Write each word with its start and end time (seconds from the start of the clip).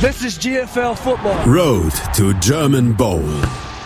This 0.00 0.22
is 0.22 0.38
GFL 0.38 0.96
Football. 0.96 1.44
Road 1.44 1.92
to 2.14 2.32
German 2.34 2.92
Bowl. 2.92 3.28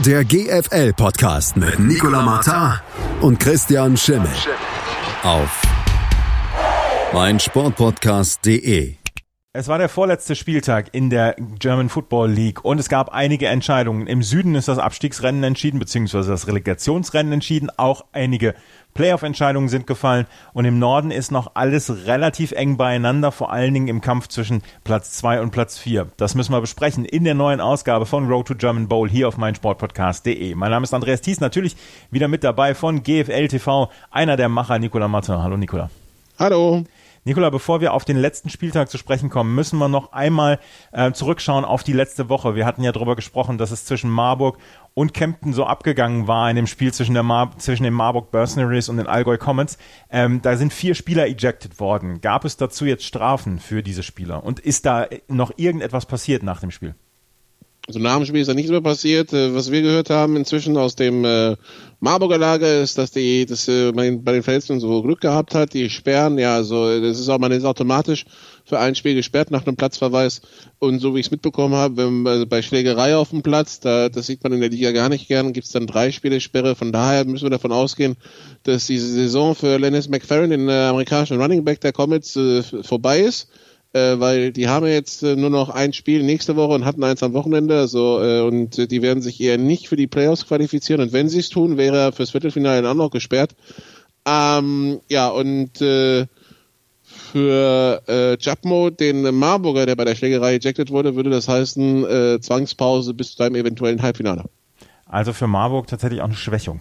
Der 0.04 0.25
GFL-Podcast 0.25 1.57
mit 1.57 1.79
Nicola 1.79 2.21
Martin 2.21 2.81
und 3.23 3.41
Christian 3.41 3.96
Schimmel. 3.96 4.29
Auf 5.22 5.62
meinsportpodcast.de. 7.14 9.02
Es 9.54 9.69
war 9.69 9.77
der 9.77 9.91
vorletzte 9.91 10.35
Spieltag 10.35 10.89
in 10.93 11.11
der 11.11 11.37
German 11.59 11.91
Football 11.91 12.30
League 12.30 12.64
und 12.64 12.79
es 12.79 12.89
gab 12.89 13.11
einige 13.11 13.48
Entscheidungen. 13.48 14.07
Im 14.07 14.23
Süden 14.23 14.55
ist 14.55 14.67
das 14.67 14.79
Abstiegsrennen 14.79 15.45
entschieden, 15.45 15.79
beziehungsweise 15.79 16.30
das 16.30 16.46
Relegationsrennen 16.46 17.35
entschieden. 17.35 17.68
Auch 17.77 18.07
einige 18.12 18.54
Playoff-Entscheidungen 18.95 19.68
sind 19.68 19.86
gefallen 19.86 20.27
und 20.54 20.64
im 20.64 20.79
Norden 20.79 21.11
ist 21.11 21.32
noch 21.32 21.50
alles 21.53 22.07
relativ 22.07 22.53
eng 22.53 22.79
beieinander, 22.79 23.30
vor 23.30 23.53
allen 23.53 23.75
Dingen 23.75 23.89
im 23.89 24.00
Kampf 24.00 24.29
zwischen 24.29 24.62
Platz 24.85 25.18
2 25.18 25.43
und 25.43 25.50
Platz 25.50 25.77
4. 25.77 26.07
Das 26.16 26.34
müssen 26.34 26.53
wir 26.53 26.62
besprechen 26.62 27.05
in 27.05 27.25
der 27.25 27.34
neuen 27.34 27.61
Ausgabe 27.61 28.07
von 28.07 28.29
Road 28.29 28.48
to 28.48 28.54
German 28.54 28.89
Bowl 28.89 29.07
hier 29.07 29.29
auf 29.29 29.37
meinsportpodcast.de. 29.37 30.54
Mein 30.54 30.71
Name 30.71 30.84
ist 30.84 30.95
Andreas 30.95 31.21
Thies, 31.21 31.40
natürlich 31.40 31.76
wieder 32.11 32.28
mit 32.28 32.42
dabei 32.42 32.75
von 32.75 33.03
GFL 33.03 33.48
TV, 33.48 33.91
einer 34.11 34.39
der 34.39 34.48
Macher, 34.48 34.78
Nicola 34.78 35.09
Martin. 35.09 35.42
Hallo 35.42 35.59
Nicola. 35.59 35.91
Hallo. 36.39 36.87
Nikola, 37.25 37.50
bevor 37.50 37.81
wir 37.81 37.94
auf 37.94 38.05
den 38.05 38.17
letzten 38.17 38.50
Spieltag 38.50 38.91
zu 38.91 38.98
sprechen 38.98 39.31
kommen, 39.31 39.55
müssen 39.55 39.78
wir 39.78 39.86
noch 39.86 40.12
einmal 40.12 40.58
äh, 40.91 41.12
zurückschauen 41.12 41.64
auf 41.64 41.84
die 41.84 41.92
letzte 41.92 42.28
Woche. 42.28 42.56
Wir 42.56 42.67
hatten 42.67 42.83
ja 42.83 42.91
darüber 42.91 43.14
gesprochen, 43.14 43.58
dass 43.58 43.70
es 43.70 43.84
zwischen 43.84 44.11
Marburg 44.11 44.58
und 44.95 45.14
Kempten 45.14 45.53
so 45.53 45.64
abgegangen 45.64 46.27
war 46.27 46.50
in 46.50 46.56
dem 46.56 46.67
Spiel 46.67 46.92
zwischen, 46.92 47.14
der 47.14 47.22
Mar 47.22 47.56
zwischen 47.58 47.84
den 47.84 47.95
Marburg 47.95 48.33
Mercenaries 48.33 48.89
und 48.89 48.97
den 48.97 49.06
Allgäu 49.06 49.39
Comets. 49.39 49.78
Ähm, 50.11 50.42
da 50.42 50.56
sind 50.56 50.72
vier 50.72 50.97
Spieler 50.97 51.27
ejected 51.27 51.78
worden. 51.78 52.20
Gab 52.20 52.45
es 52.45 52.56
dazu 52.56 52.86
jetzt 52.86 53.05
Strafen 53.05 53.61
für 53.61 53.84
diese 53.84 54.03
Spieler? 54.03 54.42
Und 54.42 54.59
ist 54.59 54.84
da 54.84 55.06
noch 55.28 55.53
irgendetwas 55.56 56.06
passiert 56.06 56.42
nach 56.42 56.59
dem 56.59 56.73
Spiel? 56.73 56.97
Also 57.89 57.98
nach 57.98 58.17
dem 58.17 58.25
Spiel 58.27 58.41
ist 58.41 58.47
da 58.47 58.55
nichts 58.55 58.70
mehr 58.70 58.81
passiert. 58.81 59.33
Äh, 59.33 59.55
was 59.55 59.73
wir 59.73 59.83
gehört 59.83 60.09
haben 60.09 60.37
inzwischen 60.37 60.77
aus 60.77 60.95
dem 60.95 61.25
äh, 61.25 61.56
Marburger 61.98 62.39
Lager 62.39 62.81
ist, 62.81 62.97
dass 62.97 63.11
die, 63.11 63.45
dass 63.45 63.67
äh, 63.67 63.91
man 63.91 64.23
bei 64.23 64.33
den 64.33 64.45
Verletzten 64.45 64.79
so 64.79 65.03
Glück 65.03 65.20
gehabt 65.20 65.53
hat. 65.55 65.75
Die 65.75 65.91
sperren, 65.91 66.39
ja, 66.39 66.55
also 66.55 67.01
das 67.01 67.19
ist 67.19 67.29
auch, 67.29 67.39
man 67.39 67.51
ist 67.51 67.65
automatisch 67.65 68.25
für 68.65 68.79
ein 68.79 68.95
Spiel 68.95 69.17
gesperrt 69.17 69.51
nach 69.51 69.67
einem 69.67 69.75
Platzverweis. 69.75 70.43
Und 70.79 71.01
so 71.01 71.17
wie 71.17 71.21
ich 71.21 71.27
es 71.27 71.33
mitbekommen 71.33 71.75
habe, 71.75 71.97
wenn, 71.97 72.25
also 72.25 72.47
bei 72.47 72.62
Schlägerei 72.62 73.17
auf 73.17 73.31
dem 73.31 73.43
Platz, 73.43 73.81
da, 73.81 74.09
das 74.09 74.27
sieht 74.27 74.45
man 74.45 74.53
in 74.53 74.61
der 74.61 74.71
Liga 74.71 74.93
gar 74.93 75.09
nicht 75.09 75.27
gern, 75.27 75.53
gibt 75.53 75.67
es 75.67 75.73
dann 75.73 75.89
drei 75.89 76.12
Spiele 76.12 76.41
Sperre. 76.41 76.77
Von 76.77 76.93
daher 76.93 77.25
müssen 77.25 77.47
wir 77.47 77.51
davon 77.51 77.73
ausgehen, 77.73 78.17
dass 78.62 78.87
diese 78.87 79.09
Saison 79.09 79.56
für 79.56 79.77
Lennis 79.78 80.09
McFerrin, 80.09 80.51
den 80.51 80.69
äh, 80.69 80.73
amerikanischen 80.73 81.41
Running 81.41 81.65
Back 81.65 81.81
der 81.81 81.93
Comets, 81.93 82.37
äh, 82.37 82.62
vorbei 82.62 83.21
ist 83.23 83.49
äh, 83.93 84.19
weil 84.19 84.53
die 84.53 84.69
haben 84.69 84.87
jetzt 84.87 85.23
äh, 85.23 85.37
nur 85.37 85.51
noch 85.51 85.69
ein 85.69 85.93
Spiel 85.93 86.23
nächste 86.23 86.57
Woche 86.57 86.75
und 86.75 86.85
hatten 86.85 87.05
eins 87.05 87.23
am 87.23 87.35
Wochenende, 87.35 87.79
also 87.79 88.23
äh, 88.23 88.41
und 88.41 88.79
äh, 88.79 88.87
die 88.87 89.03
werden 89.03 89.23
sich 89.23 89.41
eher 89.41 89.59
nicht 89.59 89.89
für 89.89 89.97
die 89.97 90.07
Playoffs 90.07 90.47
qualifizieren 90.47 91.01
und 91.03 91.12
wenn 91.12 91.29
sie 91.29 91.41
es 91.41 91.49
tun, 91.49 91.77
wäre 91.77 91.99
er 91.99 92.12
fürs 92.12 92.31
Viertelfinale 92.31 92.83
dann 92.83 92.91
auch 92.91 93.05
noch 93.05 93.11
gesperrt. 93.11 93.55
Ähm, 94.27 95.01
ja 95.09 95.29
und 95.29 95.81
äh, 95.81 96.27
für 97.03 98.03
äh, 98.07 98.37
Chapmo, 98.39 98.91
den 98.91 99.34
Marburger, 99.34 99.87
der 99.87 99.97
bei 99.97 100.05
der 100.05 100.15
Schlägerei 100.15 100.55
ejected 100.55 100.91
wurde, 100.91 101.15
würde 101.15 101.31
das 101.31 101.49
heißen 101.49 102.05
äh, 102.05 102.41
Zwangspause 102.41 103.15
bis 103.15 103.37
zu 103.37 103.43
einem 103.43 103.56
eventuellen 103.56 104.01
Halbfinale. 104.03 104.45
Also 105.06 105.33
für 105.33 105.47
Marburg 105.47 105.89
tatsächlich 105.89 106.23
auch 106.23 106.27
eine 106.27 106.34
Schwächung. 106.34 106.81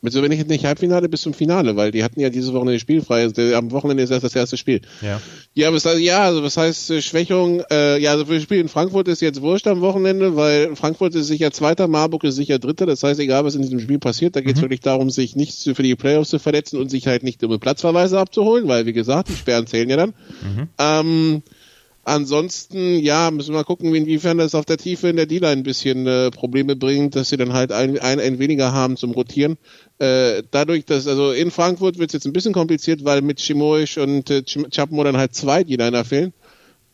Mit 0.00 0.12
so 0.12 0.22
wenig 0.22 0.46
nicht 0.46 0.64
Halbfinale 0.64 1.08
bis 1.08 1.22
zum 1.22 1.34
Finale, 1.34 1.74
weil 1.74 1.90
die 1.90 2.04
hatten 2.04 2.20
ja 2.20 2.30
diese 2.30 2.52
Woche 2.52 2.62
eine 2.62 2.78
Spielfrei. 2.78 3.22
Also 3.22 3.42
am 3.54 3.72
Wochenende 3.72 4.02
ist 4.04 4.10
erst 4.10 4.24
das 4.24 4.36
erste 4.36 4.56
Spiel. 4.56 4.80
Ja. 5.02 5.20
Ja, 5.54 5.72
was 5.72 5.84
heißt, 5.84 6.00
ja, 6.00 6.22
also 6.22 6.44
was 6.44 6.56
heißt 6.56 6.90
äh, 6.92 7.02
Schwächung? 7.02 7.62
Äh, 7.68 8.00
ja, 8.00 8.12
also 8.12 8.26
für 8.26 8.34
das 8.34 8.44
Spiel 8.44 8.58
in 8.60 8.68
Frankfurt 8.68 9.08
ist 9.08 9.20
jetzt 9.20 9.42
wurscht 9.42 9.66
am 9.66 9.80
Wochenende, 9.80 10.36
weil 10.36 10.76
Frankfurt 10.76 11.16
ist 11.16 11.26
sicher 11.26 11.50
Zweiter, 11.50 11.88
Marburg 11.88 12.22
ist 12.22 12.36
sicher 12.36 12.60
Dritter. 12.60 12.86
Das 12.86 13.02
heißt, 13.02 13.18
egal 13.18 13.44
was 13.44 13.56
in 13.56 13.62
diesem 13.62 13.80
Spiel 13.80 13.98
passiert, 13.98 14.36
da 14.36 14.40
geht 14.40 14.52
es 14.52 14.58
mhm. 14.58 14.66
wirklich 14.66 14.80
darum, 14.80 15.10
sich 15.10 15.34
nicht 15.34 15.58
für 15.62 15.82
die 15.82 15.96
Playoffs 15.96 16.30
zu 16.30 16.38
verletzen 16.38 16.78
und 16.78 16.90
sich 16.90 17.08
halt 17.08 17.24
nicht 17.24 17.42
um 17.42 17.58
Platzverweise 17.58 18.20
abzuholen, 18.20 18.68
weil 18.68 18.86
wie 18.86 18.92
gesagt, 18.92 19.28
die 19.28 19.34
Sperren 19.34 19.66
zählen 19.66 19.90
ja 19.90 19.96
dann. 19.96 20.14
Mhm. 20.42 20.68
Ähm, 20.78 21.42
Ansonsten, 22.08 22.98
ja, 23.00 23.30
müssen 23.30 23.50
wir 23.50 23.58
mal 23.58 23.64
gucken, 23.64 23.94
inwiefern 23.94 24.38
das 24.38 24.54
auf 24.54 24.64
der 24.64 24.78
Tiefe 24.78 25.08
in 25.08 25.16
der 25.16 25.26
D-Line 25.26 25.52
ein 25.52 25.62
bisschen 25.62 26.06
äh, 26.06 26.30
Probleme 26.30 26.74
bringt, 26.74 27.14
dass 27.14 27.28
sie 27.28 27.36
dann 27.36 27.52
halt 27.52 27.70
ein, 27.70 27.98
ein, 27.98 28.18
ein 28.18 28.38
weniger 28.38 28.72
haben 28.72 28.96
zum 28.96 29.10
Rotieren. 29.10 29.58
Äh, 29.98 30.42
dadurch, 30.50 30.86
dass, 30.86 31.06
also 31.06 31.32
in 31.32 31.50
Frankfurt 31.50 31.98
wird 31.98 32.08
es 32.08 32.14
jetzt 32.14 32.24
ein 32.24 32.32
bisschen 32.32 32.54
kompliziert, 32.54 33.04
weil 33.04 33.20
mit 33.20 33.40
Chimoisch 33.40 33.98
und 33.98 34.30
äh, 34.30 34.42
Chapmo 34.42 35.04
dann 35.04 35.18
halt 35.18 35.34
zwei 35.34 35.64
D-Liner 35.64 36.06
fehlen. 36.06 36.32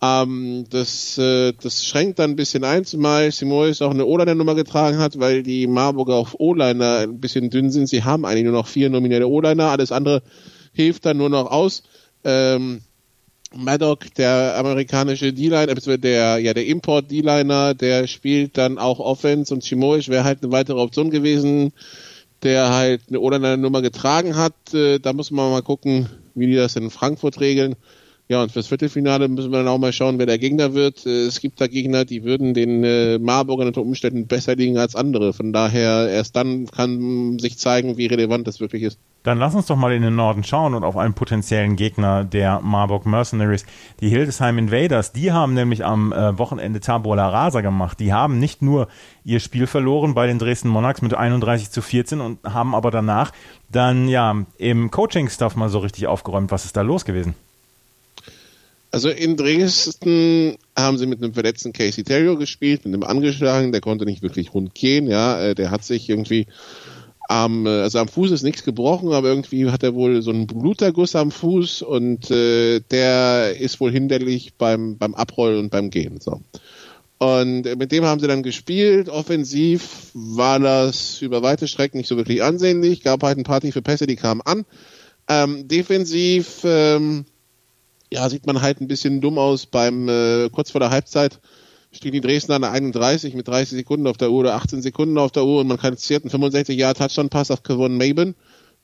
Ähm, 0.03 0.65
das, 0.69 1.17
äh, 1.17 1.53
das 1.63 1.85
schränkt 1.85 2.19
dann 2.19 2.31
ein 2.31 2.37
bisschen 2.37 2.65
ein, 2.65 2.85
zumal 2.85 3.31
Simois 3.31 3.83
auch 3.83 3.93
eine 3.93 4.07
O-Liner-Nummer 4.07 4.57
getragen 4.57 4.99
hat, 4.99 5.21
weil 5.21 5.45
die 5.45 5.69
Marburger 5.69 6.17
auf 6.17 6.35
O-Liner 6.41 6.99
ein 6.99 7.21
bisschen 7.21 7.51
dünn 7.51 7.71
sind. 7.71 7.89
Sie 7.89 8.03
haben 8.03 8.25
eigentlich 8.25 8.45
nur 8.45 8.53
noch 8.53 8.67
vier 8.67 8.91
nominelle 8.91 9.29
O-Liner, 9.29 9.71
alles 9.71 9.93
andere 9.93 10.23
hilft 10.73 11.07
dann 11.07 11.19
nur 11.19 11.31
noch 11.31 11.53
aus. 11.53 11.85
Ähm, 12.25 12.81
Maddock, 13.57 14.13
der 14.15 14.57
amerikanische 14.57 15.33
D-Liner, 15.33 15.69
äh, 15.69 15.99
der, 15.99 16.39
ja, 16.39 16.55
der 16.55 16.67
Import-D-Liner, 16.67 17.75
der 17.75 18.07
spielt 18.07 18.59
dann 18.59 18.79
auch 18.79 18.99
Offense 18.99 19.55
und 19.55 19.63
Chimoisch 19.63 20.09
wäre 20.09 20.25
halt 20.25 20.43
eine 20.43 20.53
weitere 20.53 20.81
Option 20.81 21.11
gewesen, 21.11 21.73
der 22.43 22.71
halt 22.71 23.03
eine 23.09 23.21
oder 23.21 23.57
Nummer 23.57 23.83
getragen 23.83 24.37
hat. 24.37 24.75
Äh, 24.75 24.99
da 24.99 25.13
muss 25.13 25.31
man 25.31 25.51
mal 25.51 25.63
gucken, 25.63 26.09
wie 26.35 26.47
die 26.47 26.57
das 26.57 26.77
in 26.77 26.91
Frankfurt 26.91 27.41
regeln. 27.41 27.77
Ja, 28.27 28.43
und 28.43 28.51
fürs 28.51 28.69
Viertelfinale 28.69 29.29
müssen 29.29 29.53
wir 29.53 29.59
dann 29.59 29.69
auch 29.69 29.77
mal 29.77 29.93
schauen, 29.93 30.19
wer 30.19 30.25
der 30.25 30.39
Gegner 30.39 30.73
wird. 30.73 31.05
Äh, 31.05 31.27
es 31.27 31.41
gibt 31.41 31.61
da 31.61 31.67
Gegner, 31.67 32.07
die 32.07 32.25
würden 32.25 32.55
den 32.55 32.83
äh, 32.83 33.19
Marburgern 33.19 33.67
unter 33.67 33.83
Umständen 33.83 34.27
besser 34.27 34.57
liegen 34.57 34.79
als 34.79 34.97
andere. 34.97 35.35
Von 35.35 35.53
daher, 35.53 36.09
erst 36.09 36.35
dann 36.35 36.67
kann 36.67 37.39
sich 37.39 37.59
zeigen, 37.59 37.99
wie 37.99 38.07
relevant 38.07 38.47
das 38.47 38.61
wirklich 38.61 38.83
ist. 38.83 38.99
Dann 39.25 39.39
lass 39.39 39.55
uns 39.55 39.67
doch 39.67 39.77
mal 39.77 39.93
in 39.93 40.01
den 40.01 40.17
Norden 40.17 40.43
schauen 40.43 40.73
und 40.75 40.85
auf 40.85 40.97
einen 40.97 41.13
potenziellen 41.13 41.77
Gegner 41.77 42.25
der 42.25 42.61
Marburg 42.61 43.05
Mercenaries. 43.05 43.67
Die 44.01 44.09
Hildesheim 44.09 44.57
Invaders, 44.57 45.13
die 45.13 45.33
haben 45.33 45.53
nämlich 45.53 45.85
am 45.85 46.13
äh, 46.13 46.39
Wochenende 46.39 46.81
Tabula 46.81 47.29
Rasa 47.29 47.61
gemacht. 47.61 48.01
Die 48.01 48.15
haben 48.15 48.39
nicht 48.39 48.63
nur 48.63 48.89
ihr 49.23 49.41
Spiel 49.41 49.67
verloren 49.67 50.15
bei 50.15 50.27
den 50.27 50.39
Dresden 50.39 50.69
Monarchs 50.69 51.03
mit 51.03 51.13
31 51.13 51.71
zu 51.71 51.83
14 51.83 52.23
und 52.23 52.39
haben 52.43 52.75
aber 52.75 52.91
danach 52.91 53.33
dann 53.71 54.09
ja 54.09 54.45
im 54.57 54.91
Coaching-Stuff 54.91 55.57
mal 55.57 55.69
so 55.69 55.81
richtig 55.81 56.07
aufgeräumt. 56.07 56.51
Was 56.51 56.65
ist 56.65 56.77
da 56.77 56.81
los 56.81 57.05
gewesen? 57.05 57.35
Also 58.95 59.09
in 59.09 59.37
Dresden 59.37 60.57
haben 60.77 60.99
sie 60.99 61.07
mit 61.07 61.21
einem 61.21 61.35
verletzten 61.35 61.73
Casey 61.73 62.05
Terrio 62.05 62.37
gespielt, 62.37 62.85
mit 62.85 62.95
einem 62.95 63.03
angeschlagen, 63.03 63.73
der 63.73 63.81
konnte 63.81 64.05
nicht 64.05 64.23
wirklich 64.23 64.55
rund 64.55 64.73
gehen, 64.73 65.09
ja, 65.09 65.41
äh, 65.43 65.55
der 65.57 65.73
hat 65.73 65.85
sich 65.85 66.09
irgendwie 66.09 66.47
am, 67.29 67.67
äh, 67.67 67.71
also 67.71 67.99
am 67.99 68.07
Fuß 68.07 68.31
ist 68.31 68.45
nichts 68.45 68.63
gebrochen, 68.63 69.13
aber 69.13 69.29
irgendwie 69.29 69.69
hat 69.69 69.83
er 69.83 69.95
wohl 69.95 70.23
so 70.23 70.31
einen 70.31 70.47
Bluterguss 70.47 71.17
am 71.17 71.33
Fuß 71.33 71.83
und 71.83 72.31
äh, 72.31 72.81
der 72.89 73.57
ist 73.59 73.81
wohl 73.81 73.91
hinderlich 73.91 74.55
beim, 74.55 74.97
beim 74.97 75.15
Abrollen 75.15 75.59
und 75.59 75.71
beim 75.71 75.91
Gehen. 75.91 76.21
So. 76.21 76.41
Und 77.19 77.63
mit 77.77 77.91
dem 77.91 78.05
haben 78.05 78.21
sie 78.21 78.29
dann 78.29 78.45
gespielt. 78.45 79.09
Offensiv 79.09 80.11
war 80.15 80.61
das 80.61 81.21
über 81.21 81.43
weite 81.43 81.67
Strecken 81.67 81.99
nicht 81.99 82.09
so 82.09 82.17
wirklich 82.17 82.45
ansehnlich. 82.45 83.03
Gab 83.03 83.25
halt 83.25 83.39
ein 83.39 83.45
paar 83.45 83.61
tiefe 83.61 83.83
Pässe, 83.83 84.07
die 84.07 84.17
kamen 84.17 84.43
an. 84.43 84.65
Ähm, 85.29 85.67
defensiv 85.67 86.61
ähm, 86.65 87.25
ja, 88.15 88.29
sieht 88.31 88.47
man 88.47 88.63
halt 88.63 88.81
ein 88.81 88.89
bisschen 88.89 89.21
dumm 89.21 89.39
aus 89.39 89.67
beim 89.67 90.09
äh, 90.09 90.49
kurz 90.51 90.71
vor 90.71 90.81
der 90.81 90.91
Halbzeit 90.91 91.41
stehen 91.91 92.13
die 92.13 92.21
Dresdner 92.21 92.57
an 92.57 92.65
31 92.65 93.35
mit 93.35 93.49
30 93.49 93.77
Sekunden 93.77 94.07
auf 94.07 94.17
der 94.17 94.31
Uhr 94.31 94.41
oder 94.41 94.55
18 94.55 94.83
Sekunden 94.83 95.19
auf 95.19 95.33
der 95.33 95.45
Uhr 95.45 95.61
und 95.61 95.67
man 95.67 95.79
kann 95.79 95.97
einen 95.97 96.31
65 96.31 96.79
Jahre 96.79 96.95
Touchdown 96.95 97.29
Pass 97.29 97.51
auf 97.51 97.63
Kevin 97.63 97.97
Maben. 97.97 98.35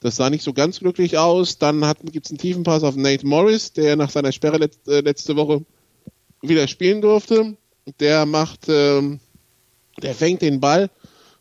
Das 0.00 0.16
sah 0.16 0.30
nicht 0.30 0.42
so 0.42 0.52
ganz 0.52 0.80
glücklich 0.80 1.18
aus. 1.18 1.58
Dann 1.58 1.80
gibt 2.10 2.26
es 2.26 2.32
einen 2.32 2.38
tiefen 2.38 2.62
Pass 2.62 2.82
auf 2.82 2.96
Nate 2.96 3.26
Morris, 3.26 3.72
der 3.72 3.96
nach 3.96 4.10
seiner 4.10 4.32
Sperre 4.32 4.58
let, 4.58 4.78
äh, 4.86 5.00
letzte 5.00 5.36
Woche 5.36 5.64
wieder 6.40 6.66
spielen 6.68 7.00
durfte. 7.00 7.56
Der 7.98 8.26
macht, 8.26 8.68
ähm, 8.68 9.20
der 10.02 10.14
fängt 10.14 10.42
den 10.42 10.60
Ball 10.60 10.90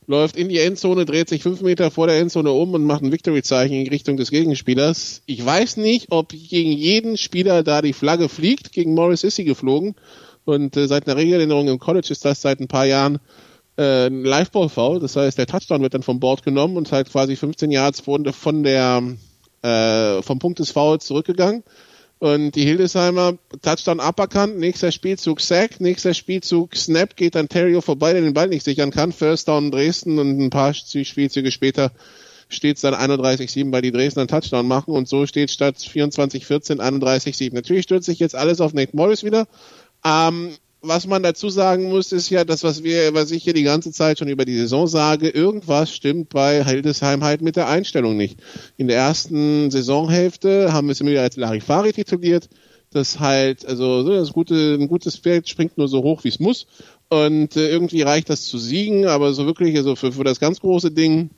läuft 0.09 0.35
in 0.35 0.49
die 0.49 0.57
Endzone, 0.57 1.05
dreht 1.05 1.29
sich 1.29 1.43
fünf 1.43 1.61
Meter 1.61 1.91
vor 1.91 2.07
der 2.07 2.19
Endzone 2.19 2.51
um 2.51 2.73
und 2.73 2.83
macht 2.83 3.03
ein 3.03 3.11
Victory-Zeichen 3.11 3.75
in 3.75 3.87
Richtung 3.89 4.17
des 4.17 4.31
Gegenspielers. 4.31 5.21
Ich 5.27 5.45
weiß 5.45 5.77
nicht, 5.77 6.07
ob 6.09 6.29
gegen 6.29 6.71
jeden 6.71 7.15
Spieler 7.15 7.61
da 7.61 7.83
die 7.83 7.93
Flagge 7.93 8.27
fliegt. 8.27 8.71
Gegen 8.71 8.95
Morris 8.95 9.23
ist 9.23 9.35
sie 9.35 9.43
geflogen. 9.43 9.95
Und 10.45 10.75
äh, 10.75 10.87
seit 10.87 11.07
einer 11.07 11.15
Regeländerung 11.15 11.67
im 11.67 11.77
College 11.77 12.07
ist 12.09 12.25
das 12.25 12.41
seit 12.41 12.59
ein 12.59 12.67
paar 12.67 12.87
Jahren 12.87 13.19
äh, 13.77 14.07
ein 14.07 14.23
Live-Ball-Foul. 14.23 14.99
Das 14.99 15.15
heißt, 15.15 15.37
der 15.37 15.45
Touchdown 15.45 15.83
wird 15.83 15.93
dann 15.93 16.01
vom 16.01 16.19
Board 16.19 16.41
genommen 16.41 16.75
und 16.75 16.91
halt 16.91 17.11
quasi 17.11 17.35
15 17.35 17.69
Yards 17.69 17.99
von, 17.99 18.25
von 18.33 18.63
der, 18.63 19.03
äh, 19.61 20.23
vom 20.23 20.39
Punkt 20.39 20.57
des 20.57 20.71
Fouls 20.71 21.05
zurückgegangen. 21.05 21.63
Und 22.19 22.55
die 22.55 22.65
Hildesheimer 22.65 23.37
Touchdown 23.61 24.01
aberkannt, 24.01 24.59
nächster 24.59 24.91
Spielzug 24.91 25.39
Sack, 25.39 25.79
nächster 25.79 26.13
Spielzug 26.13 26.75
Snap 26.75 27.15
geht 27.15 27.37
an 27.37 27.47
Terrio 27.47 27.79
vorbei, 27.79 28.11
der 28.11 28.21
den 28.21 28.33
Ball 28.33 28.49
nicht 28.49 28.65
sichern 28.65 28.91
kann. 28.91 29.13
First 29.13 29.47
Down 29.47 29.71
Dresden 29.71 30.19
und 30.19 30.37
ein 30.37 30.49
paar 30.49 30.73
Spielzüge 30.73 31.51
später 31.51 31.93
steht 32.49 32.75
es 32.75 32.81
dann 32.81 32.93
31-7, 32.93 33.71
weil 33.71 33.81
die 33.81 33.91
Dresden 33.91 34.19
einen 34.19 34.27
Touchdown 34.27 34.67
machen 34.67 34.93
und 34.93 35.07
so 35.07 35.25
steht 35.27 35.49
statt 35.49 35.77
24-14 35.77 36.79
31-7. 36.79 37.53
Natürlich 37.53 37.83
stürzt 37.83 38.07
sich 38.07 38.19
jetzt 38.19 38.35
alles 38.35 38.59
auf 38.59 38.73
Nate 38.73 38.95
Morris 38.97 39.23
wieder. 39.23 39.47
Ähm, 40.03 40.51
was 40.81 41.07
man 41.07 41.23
dazu 41.23 41.49
sagen 41.49 41.89
muss, 41.89 42.11
ist 42.11 42.29
ja 42.29 42.45
das, 42.45 42.63
was 42.63 42.83
wir, 42.83 43.13
was 43.13 43.31
ich 43.31 43.43
hier 43.43 43.53
die 43.53 43.63
ganze 43.63 43.91
Zeit 43.91 44.19
schon 44.19 44.29
über 44.29 44.45
die 44.45 44.57
Saison 44.57 44.87
sage. 44.87 45.29
Irgendwas 45.29 45.93
stimmt 45.93 46.29
bei 46.29 46.63
Hildesheim 46.63 47.23
halt 47.23 47.41
mit 47.41 47.57
der 47.57 47.67
Einstellung 47.67 48.15
nicht. 48.15 48.39
In 48.77 48.87
der 48.87 48.97
ersten 48.97 49.71
Saisonhälfte 49.71 50.71
haben 50.71 50.87
wir 50.87 50.93
es 50.93 51.01
immer 51.01 51.11
wieder 51.11 51.23
als 51.23 51.35
Larifari 51.35 51.91
tituliert. 51.91 52.49
Das 52.91 53.19
halt, 53.19 53.65
also 53.65 54.07
das 54.09 54.31
gute, 54.31 54.75
ein 54.79 54.87
gutes 54.87 55.17
Pferd 55.17 55.47
springt 55.47 55.77
nur 55.77 55.87
so 55.87 56.01
hoch, 56.01 56.23
wie 56.23 56.29
es 56.29 56.39
muss. 56.39 56.65
Und 57.09 57.55
äh, 57.55 57.69
irgendwie 57.69 58.01
reicht 58.01 58.29
das 58.29 58.45
zu 58.45 58.57
siegen, 58.57 59.05
aber 59.05 59.33
so 59.33 59.45
wirklich, 59.45 59.75
also 59.75 59.95
für, 59.95 60.13
für 60.13 60.23
das 60.23 60.39
ganz 60.39 60.59
große 60.59 60.91
Ding 60.91 61.29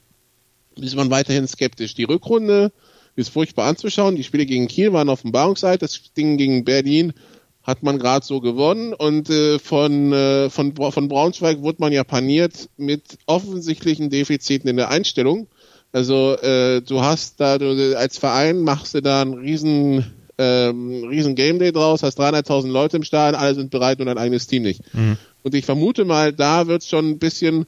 ist 0.76 0.96
man 0.96 1.10
weiterhin 1.10 1.48
skeptisch. 1.48 1.96
Die 1.96 2.04
Rückrunde 2.04 2.72
ist 3.16 3.30
furchtbar 3.30 3.68
anzuschauen. 3.68 4.16
Die 4.16 4.24
Spiele 4.24 4.46
gegen 4.46 4.68
Kiel 4.68 4.94
waren 4.94 5.10
Offenbarungszeit. 5.10 5.82
Das 5.82 6.14
Ding 6.14 6.38
gegen 6.38 6.64
Berlin 6.64 7.14
hat 7.64 7.84
man 7.84 8.00
gerade 8.00 8.26
so 8.26 8.42
gewonnen 8.42 8.94
und 8.94 9.30
äh, 9.30 9.60
von, 9.60 10.14
äh, 10.14 10.50
von, 10.50 10.74
von 10.76 11.08
Braunschweig 11.08 11.62
wurde 11.62 11.78
man 11.80 11.94
ja 11.94 12.04
paniert 12.04 12.70
mit 12.78 13.20
offensichtlichen 13.28 14.10
Defiziten 14.10 14.70
in 14.70 14.78
der 14.78 14.90
Einstellung. 14.90 15.48
Also 15.92 16.38
äh, 16.38 16.82
du 16.82 17.02
hast 17.02 17.40
da, 17.40 17.58
du, 17.58 17.98
als 17.98 18.18
Verein 18.18 18.62
machst 18.62 18.96
du 18.96 19.02
da 19.02 19.22
einen 19.22 19.36
riesen, 19.36 20.06
ähm, 20.38 21.04
riesen 21.04 21.36
Game 21.36 21.60
Day 21.60 21.72
draus, 21.72 22.02
hast 22.02 22.20
300.000 22.20 22.70
Leute 22.70 22.98
im 22.98 23.04
Stadion, 23.04 23.40
alle 23.40 23.56
sind 23.56 23.70
bereit 23.72 24.00
und 24.00 24.08
dein 24.08 24.18
eigenes 24.18 24.48
Team 24.48 24.64
nicht. 24.64 24.82
Mhm. 24.94 25.18
Und 25.44 25.54
ich 25.54 25.66
vermute 25.66 26.06
mal, 26.06 26.34
da 26.34 26.68
wird 26.68 26.84
schon 26.84 27.10
ein 27.10 27.20
bisschen 27.20 27.66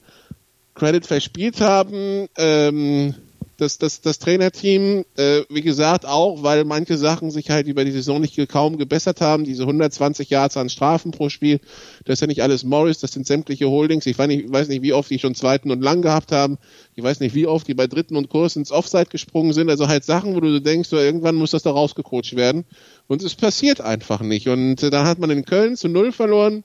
Credit 0.74 1.06
verspielt 1.06 1.60
haben. 1.60 2.28
Ähm, 2.36 3.14
das, 3.56 3.78
das, 3.78 4.00
das 4.00 4.18
Trainerteam, 4.18 5.04
äh, 5.16 5.42
wie 5.48 5.62
gesagt, 5.62 6.06
auch, 6.06 6.42
weil 6.42 6.64
manche 6.64 6.98
Sachen 6.98 7.30
sich 7.30 7.50
halt 7.50 7.66
über 7.66 7.84
die 7.84 7.92
Saison 7.92 8.20
nicht 8.20 8.36
kaum 8.48 8.78
gebessert 8.78 9.20
haben. 9.20 9.44
Diese 9.44 9.62
120 9.62 10.30
Yards 10.30 10.56
an 10.56 10.68
Strafen 10.68 11.12
pro 11.12 11.28
Spiel, 11.28 11.60
das 12.04 12.14
ist 12.14 12.20
ja 12.20 12.26
nicht 12.26 12.42
alles 12.42 12.64
Morris, 12.64 12.98
das 12.98 13.12
sind 13.12 13.26
sämtliche 13.26 13.68
Holdings. 13.68 14.06
Ich 14.06 14.18
weiß 14.18 14.26
nicht, 14.26 14.52
weiß 14.52 14.68
nicht, 14.68 14.82
wie 14.82 14.92
oft 14.92 15.10
die 15.10 15.18
schon 15.18 15.34
zweiten 15.34 15.70
und 15.70 15.82
lang 15.82 16.02
gehabt 16.02 16.32
haben. 16.32 16.58
Ich 16.94 17.04
weiß 17.04 17.20
nicht, 17.20 17.34
wie 17.34 17.46
oft 17.46 17.68
die 17.68 17.74
bei 17.74 17.86
dritten 17.86 18.16
und 18.16 18.28
Kurs 18.28 18.56
ins 18.56 18.72
Offside 18.72 19.06
gesprungen 19.06 19.52
sind. 19.52 19.70
Also 19.70 19.88
halt 19.88 20.04
Sachen, 20.04 20.34
wo 20.34 20.40
du 20.40 20.60
denkst, 20.60 20.88
so, 20.88 20.96
irgendwann 20.96 21.36
muss 21.36 21.52
das 21.52 21.62
da 21.62 21.70
rausgecoacht 21.70 22.36
werden. 22.36 22.64
Und 23.06 23.22
es 23.22 23.34
passiert 23.34 23.80
einfach 23.80 24.20
nicht. 24.20 24.48
Und 24.48 24.82
äh, 24.82 24.90
dann 24.90 25.06
hat 25.06 25.18
man 25.18 25.30
in 25.30 25.44
Köln 25.44 25.76
zu 25.76 25.88
Null 25.88 26.12
verloren 26.12 26.64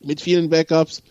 mit 0.00 0.20
vielen 0.20 0.50
Backups 0.50 1.02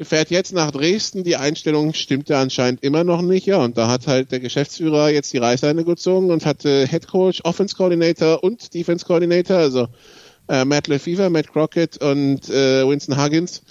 fährt 0.00 0.30
jetzt 0.30 0.52
nach 0.52 0.70
Dresden. 0.70 1.24
Die 1.24 1.36
Einstellung 1.36 1.94
stimmte 1.94 2.36
anscheinend 2.36 2.82
immer 2.82 3.04
noch 3.04 3.22
nicht. 3.22 3.46
Ja, 3.46 3.58
und 3.58 3.76
da 3.76 3.88
hat 3.88 4.06
halt 4.06 4.32
der 4.32 4.40
Geschäftsführer 4.40 5.10
jetzt 5.10 5.32
die 5.32 5.38
Reißleine 5.38 5.84
gezogen 5.84 6.30
und 6.30 6.46
hat 6.46 6.64
äh, 6.64 6.86
Head 6.86 7.08
Coach, 7.08 7.40
Offense 7.44 7.76
Coordinator 7.76 8.42
und 8.42 8.74
Defense 8.74 9.04
Coordinator, 9.04 9.56
also 9.56 9.88
äh, 10.48 10.64
Matt 10.64 10.88
LeFever, 10.88 11.30
Matt 11.30 11.52
Crockett 11.52 12.02
und 12.02 12.48
äh, 12.48 12.86
Winston 12.86 13.22
Huggins, 13.22 13.62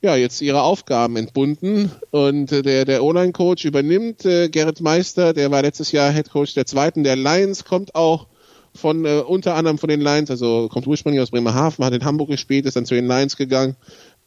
ja, 0.00 0.14
jetzt 0.14 0.40
ihre 0.40 0.62
Aufgaben 0.62 1.16
entbunden. 1.16 1.90
Und 2.10 2.52
äh, 2.52 2.62
der, 2.62 2.84
der 2.84 3.02
O-Line-Coach 3.02 3.64
übernimmt 3.64 4.24
äh, 4.24 4.48
Gerrit 4.48 4.80
Meister, 4.80 5.32
der 5.32 5.50
war 5.50 5.62
letztes 5.62 5.92
Jahr 5.92 6.12
Head 6.12 6.30
Coach 6.30 6.54
der 6.54 6.66
zweiten 6.66 7.02
der 7.02 7.16
Lions, 7.16 7.64
kommt 7.64 7.94
auch 7.94 8.26
von 8.74 9.04
äh, 9.04 9.22
unter 9.26 9.54
anderem 9.54 9.78
von 9.78 9.88
den 9.88 10.00
Lions, 10.00 10.30
also 10.30 10.68
kommt 10.68 10.86
ursprünglich 10.86 11.20
aus 11.20 11.30
Bremerhaven, 11.30 11.84
hat 11.84 11.94
in 11.94 12.04
Hamburg 12.04 12.28
gespielt, 12.28 12.66
ist 12.66 12.76
dann 12.76 12.86
zu 12.86 12.94
den 12.94 13.08
Lions 13.08 13.36
gegangen 13.36 13.76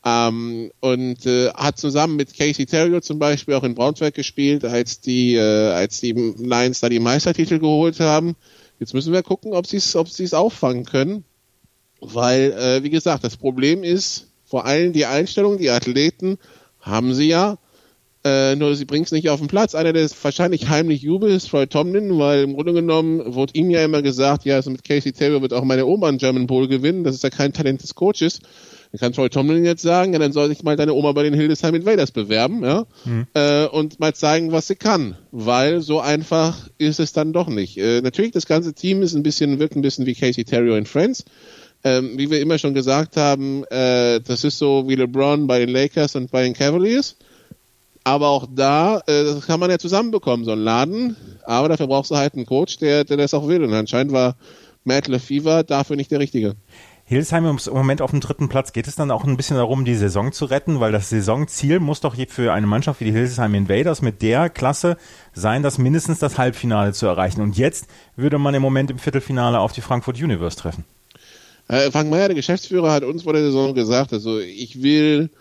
ähm, 0.04 0.72
und 0.80 1.26
äh, 1.26 1.50
hat 1.52 1.78
zusammen 1.78 2.16
mit 2.16 2.36
Casey 2.36 2.66
Terrio 2.66 3.02
zum 3.02 3.20
Beispiel 3.20 3.54
auch 3.54 3.64
in 3.64 3.76
Braunschweig 3.76 4.14
gespielt, 4.14 4.66
als 4.66 5.00
die, 5.00 5.36
äh, 5.36 5.72
als 5.72 6.00
die 6.00 6.14
Lions 6.14 6.80
da 6.80 6.90
die 6.90 7.00
Meistertitel 7.00 7.60
geholt 7.60 8.00
haben. 8.00 8.36
Jetzt 8.80 8.94
müssen 8.94 9.14
wir 9.14 9.22
gucken, 9.22 9.54
ob 9.54 9.68
sie 9.68 9.78
es 9.78 9.96
ob 9.96 10.10
sie's 10.10 10.34
auffangen 10.34 10.86
können. 10.86 11.24
Weil, 12.00 12.52
äh, 12.54 12.84
wie 12.84 12.90
gesagt, 12.90 13.24
das 13.24 13.38
Problem 13.38 13.84
ist 13.84 14.28
vor 14.44 14.66
allem 14.66 14.92
die 14.92 15.06
Einstellung, 15.06 15.60
die 15.60 15.70
Athleten 15.70 16.40
haben 16.80 17.14
sie 17.14 17.28
ja, 17.28 17.58
äh, 18.24 18.56
nur 18.56 18.76
sie 18.76 18.86
bringen 18.86 19.04
es 19.04 19.12
nicht 19.12 19.30
auf 19.30 19.40
den 19.40 19.48
Platz. 19.48 19.74
Einer, 19.74 19.94
der 19.94 20.08
wahrscheinlich 20.22 20.70
heimlich 20.70 21.02
jubelt, 21.02 21.34
ist 21.34 21.50
Troy 21.50 21.66
Tomlin, 21.66 22.20
weil 22.20 22.44
im 22.44 22.54
Grunde 22.54 22.74
genommen 22.74 23.34
wurde 23.34 23.54
ihm 23.56 23.72
ja 23.72 23.84
immer 23.84 24.04
gesagt, 24.04 24.46
ja, 24.46 24.56
also 24.56 24.70
mit 24.70 24.84
Casey 24.84 25.12
Terrio 25.12 25.42
wird 25.42 25.54
auch 25.54 25.64
meine 25.64 25.88
Oma 25.88 26.08
einen 26.08 26.20
German 26.20 26.46
Bowl 26.46 26.68
gewinnen, 26.68 27.04
das 27.04 27.16
ist 27.16 27.24
ja 27.24 27.32
kein 27.32 27.54
Talent 27.54 27.82
des 27.82 27.96
Coaches. 27.96 28.40
Dann 28.92 29.00
kann 29.00 29.14
Troy 29.14 29.30
Tomlin 29.30 29.66
jetzt 29.66 29.82
sagen, 29.82 30.14
ja, 30.14 30.20
dann 30.20 30.34
soll 30.34 30.50
sich 30.50 30.64
mal 30.64 30.76
deine 30.76 30.94
Oma 30.94 31.14
bei 31.14 31.24
den 31.24 31.34
Hildesheim 31.34 31.74
Invaders 31.74 32.12
bewerben, 32.12 32.64
ja, 32.64 32.86
mhm. 33.06 33.26
äh, 33.34 33.66
und 33.66 34.00
mal 34.00 34.14
zeigen, 34.14 34.52
was 34.52 34.68
sie 34.68 34.76
kann. 34.76 35.16
Weil 35.32 35.82
so 35.82 36.00
einfach 36.00 36.70
ist 36.78 37.00
es 37.00 37.14
dann 37.14 37.34
doch 37.34 37.48
nicht. 37.48 37.78
Äh, 37.78 38.02
natürlich, 38.02 38.32
das 38.32 38.46
ganze 38.46 38.74
Team 38.74 39.02
ist 39.02 39.16
ein 39.16 39.24
bisschen, 39.24 39.60
wirkt 39.60 39.76
ein 39.76 39.82
bisschen 39.82 40.06
wie 40.06 40.14
Casey 40.14 40.44
Terrio 40.44 40.76
in 40.76 40.86
Friends. 40.86 41.26
Ähm, 41.84 42.18
wie 42.18 42.30
wir 42.30 42.40
immer 42.42 42.60
schon 42.60 42.76
gesagt 42.76 43.18
haben, 43.18 43.64
äh, 43.72 44.20
das 44.20 44.44
ist 44.44 44.60
so 44.60 44.88
wie 44.88 44.94
LeBron 44.94 45.48
bei 45.48 45.58
den 45.58 45.70
Lakers 45.70 46.16
und 46.16 46.30
bei 46.30 46.44
den 46.44 46.54
Cavaliers. 46.54 47.16
Aber 48.04 48.30
auch 48.30 48.48
da, 48.54 49.00
äh, 49.06 49.24
das 49.24 49.46
kann 49.46 49.60
man 49.60 49.70
ja 49.70 49.78
zusammenbekommen, 49.78 50.46
so 50.46 50.52
ein 50.52 50.60
Laden. 50.60 51.16
Aber 51.44 51.70
dafür 51.70 51.88
brauchst 51.88 52.12
du 52.12 52.16
halt 52.16 52.34
einen 52.34 52.46
Coach, 52.46 52.78
der, 52.78 53.04
der 53.04 53.18
das 53.18 53.34
auch 53.34 53.48
will. 53.48 53.64
Und 53.64 53.74
anscheinend 53.74 54.12
war 54.12 54.36
Matt 54.84 55.08
LeFever 55.08 55.64
dafür 55.64 55.96
nicht 55.96 56.12
der 56.12 56.20
Richtige. 56.20 56.56
Hildesheim 57.12 57.46
im 57.46 57.60
Moment 57.74 58.02
auf 58.02 58.12
dem 58.12 58.22
dritten 58.22 58.48
Platz. 58.48 58.72
Geht 58.72 58.88
es 58.88 58.96
dann 58.96 59.12
auch 59.12 59.26
ein 59.26 59.36
bisschen 59.36 59.58
darum, 59.58 59.84
die 59.84 59.96
Saison 59.96 60.32
zu 60.32 60.46
retten? 60.46 60.80
Weil 60.80 60.94
das 60.94 61.10
Saisonziel 61.10 61.82
muss 61.82 62.00
doch 62.00 62.16
für 62.30 62.54
eine 62.54 62.68
Mannschaft 62.68 63.02
wie 63.02 63.06
die 63.06 63.12
Hildesheim 63.12 63.54
Invaders 63.54 64.02
mit 64.02 64.22
der 64.22 64.50
Klasse 64.50 64.96
sein, 65.34 65.62
das 65.62 65.78
mindestens 65.78 66.20
das 66.20 66.38
Halbfinale 66.38 66.94
zu 66.94 67.08
erreichen. 67.08 67.42
Und 67.42 67.58
jetzt 67.58 67.88
würde 68.16 68.38
man 68.38 68.54
im 68.54 68.62
Moment 68.62 68.92
im 68.92 68.98
Viertelfinale 68.98 69.60
auf 69.60 69.74
die 69.74 69.82
Frankfurt 69.82 70.22
Universe 70.22 70.56
treffen. 70.56 70.86
Äh, 71.68 71.92
Frank 71.92 72.10
Meyer, 72.10 72.30
der 72.30 72.36
Geschäftsführer, 72.36 72.94
hat 72.94 73.04
uns 73.04 73.24
vor 73.24 73.34
der 73.34 73.44
Saison 73.44 73.76
gesagt, 73.76 74.14
also 74.14 74.40
ich 74.40 74.82
will 74.82 75.32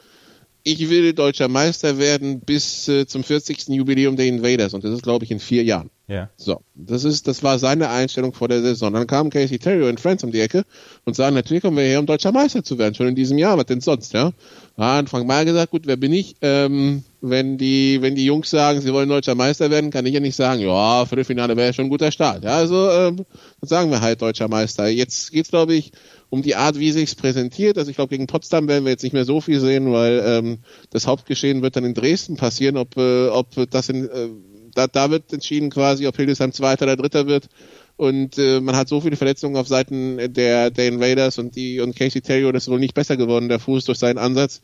ich 0.62 0.88
will 0.90 1.12
deutscher 1.12 1.48
Meister 1.48 1.98
werden 1.98 2.40
bis 2.40 2.88
äh, 2.88 3.06
zum 3.06 3.24
40. 3.24 3.68
Jubiläum 3.68 4.16
der 4.16 4.26
Invaders 4.26 4.74
und 4.74 4.84
das 4.84 4.92
ist, 4.92 5.02
glaube 5.02 5.24
ich, 5.24 5.30
in 5.30 5.40
vier 5.40 5.64
Jahren. 5.64 5.90
Ja. 6.10 6.28
So, 6.36 6.62
das 6.74 7.04
ist, 7.04 7.28
das 7.28 7.44
war 7.44 7.60
seine 7.60 7.88
Einstellung 7.88 8.32
vor 8.32 8.48
der 8.48 8.62
Saison. 8.62 8.92
Dann 8.92 9.06
kam 9.06 9.30
Casey 9.30 9.60
Terry 9.60 9.88
und 9.88 10.00
Friends 10.00 10.24
um 10.24 10.32
die 10.32 10.40
Ecke 10.40 10.64
und 11.04 11.14
sagen, 11.14 11.36
natürlich 11.36 11.62
kommen 11.62 11.76
wir 11.76 11.84
her, 11.84 12.00
um 12.00 12.06
deutscher 12.06 12.32
Meister 12.32 12.64
zu 12.64 12.78
werden, 12.78 12.96
schon 12.96 13.06
in 13.06 13.14
diesem 13.14 13.38
Jahr, 13.38 13.56
was 13.56 13.66
denn 13.66 13.80
sonst, 13.80 14.12
ja? 14.12 14.32
Frank 14.76 15.28
Mal 15.28 15.44
gesagt, 15.44 15.70
gut, 15.70 15.86
wer 15.86 15.96
bin 15.96 16.12
ich? 16.12 16.34
Ähm, 16.40 17.04
wenn 17.20 17.58
die, 17.58 18.02
wenn 18.02 18.16
die 18.16 18.24
Jungs 18.24 18.50
sagen, 18.50 18.80
sie 18.80 18.92
wollen 18.92 19.08
deutscher 19.08 19.36
Meister 19.36 19.70
werden, 19.70 19.90
kann 19.90 20.04
ich 20.04 20.12
ja 20.12 20.18
nicht 20.18 20.34
sagen, 20.34 20.60
ja, 20.62 21.06
Viertelfinale 21.06 21.56
wäre 21.56 21.72
schon 21.72 21.84
ein 21.84 21.90
guter 21.90 22.10
Start. 22.10 22.42
Ja, 22.42 22.56
also 22.56 22.90
ähm, 22.90 23.18
dann 23.60 23.68
sagen 23.68 23.90
wir 23.92 24.00
halt 24.00 24.20
deutscher 24.20 24.48
Meister. 24.48 24.88
Jetzt 24.88 25.30
geht's, 25.30 25.50
glaube 25.50 25.74
ich, 25.74 25.92
um 26.28 26.42
die 26.42 26.56
Art, 26.56 26.76
wie 26.76 26.90
sich's 26.90 27.14
präsentiert. 27.14 27.78
Also 27.78 27.88
ich 27.90 27.96
glaube, 27.96 28.10
gegen 28.10 28.26
Potsdam 28.26 28.66
werden 28.66 28.84
wir 28.84 28.90
jetzt 28.90 29.04
nicht 29.04 29.12
mehr 29.12 29.24
so 29.24 29.40
viel 29.40 29.60
sehen, 29.60 29.92
weil 29.92 30.22
ähm, 30.24 30.58
das 30.90 31.06
Hauptgeschehen 31.06 31.62
wird 31.62 31.76
dann 31.76 31.85
in 31.85 31.94
Dresden 31.94 32.37
passieren, 32.37 32.76
ob, 32.76 32.96
äh, 32.96 33.28
ob 33.28 33.70
das 33.70 33.90
in, 33.90 34.08
äh, 34.08 34.28
da, 34.74 34.86
da 34.86 35.10
wird 35.10 35.32
entschieden 35.32 35.70
quasi, 35.70 36.06
ob 36.06 36.16
Hildesheim 36.16 36.52
Zweiter 36.52 36.84
oder 36.84 36.96
Dritter 36.96 37.26
wird. 37.26 37.48
Und 37.96 38.38
äh, 38.38 38.60
man 38.60 38.76
hat 38.76 38.88
so 38.88 39.00
viele 39.00 39.16
Verletzungen 39.16 39.56
auf 39.56 39.68
Seiten 39.68 40.32
der, 40.32 40.70
der 40.70 40.88
Invaders 40.88 41.38
und 41.38 41.54
die 41.54 41.80
und 41.80 41.94
Casey 41.94 42.22
Terrio, 42.22 42.50
das 42.50 42.64
ist 42.64 42.70
wohl 42.70 42.80
nicht 42.80 42.94
besser 42.94 43.18
geworden, 43.18 43.50
der 43.50 43.58
Fuß 43.58 43.84
durch 43.84 43.98
seinen 43.98 44.16
Ansatz, 44.16 44.62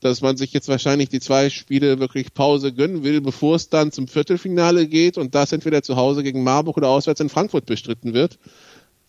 dass 0.00 0.20
man 0.20 0.36
sich 0.36 0.52
jetzt 0.52 0.68
wahrscheinlich 0.68 1.08
die 1.08 1.20
zwei 1.20 1.48
Spiele 1.48 2.00
wirklich 2.00 2.34
Pause 2.34 2.72
gönnen 2.72 3.04
will, 3.04 3.20
bevor 3.20 3.54
es 3.54 3.68
dann 3.68 3.92
zum 3.92 4.08
Viertelfinale 4.08 4.88
geht 4.88 5.16
und 5.16 5.36
das 5.36 5.52
entweder 5.52 5.84
zu 5.84 5.94
Hause 5.94 6.24
gegen 6.24 6.42
Marburg 6.42 6.76
oder 6.76 6.88
auswärts 6.88 7.20
in 7.20 7.28
Frankfurt 7.28 7.66
bestritten 7.66 8.14
wird. 8.14 8.38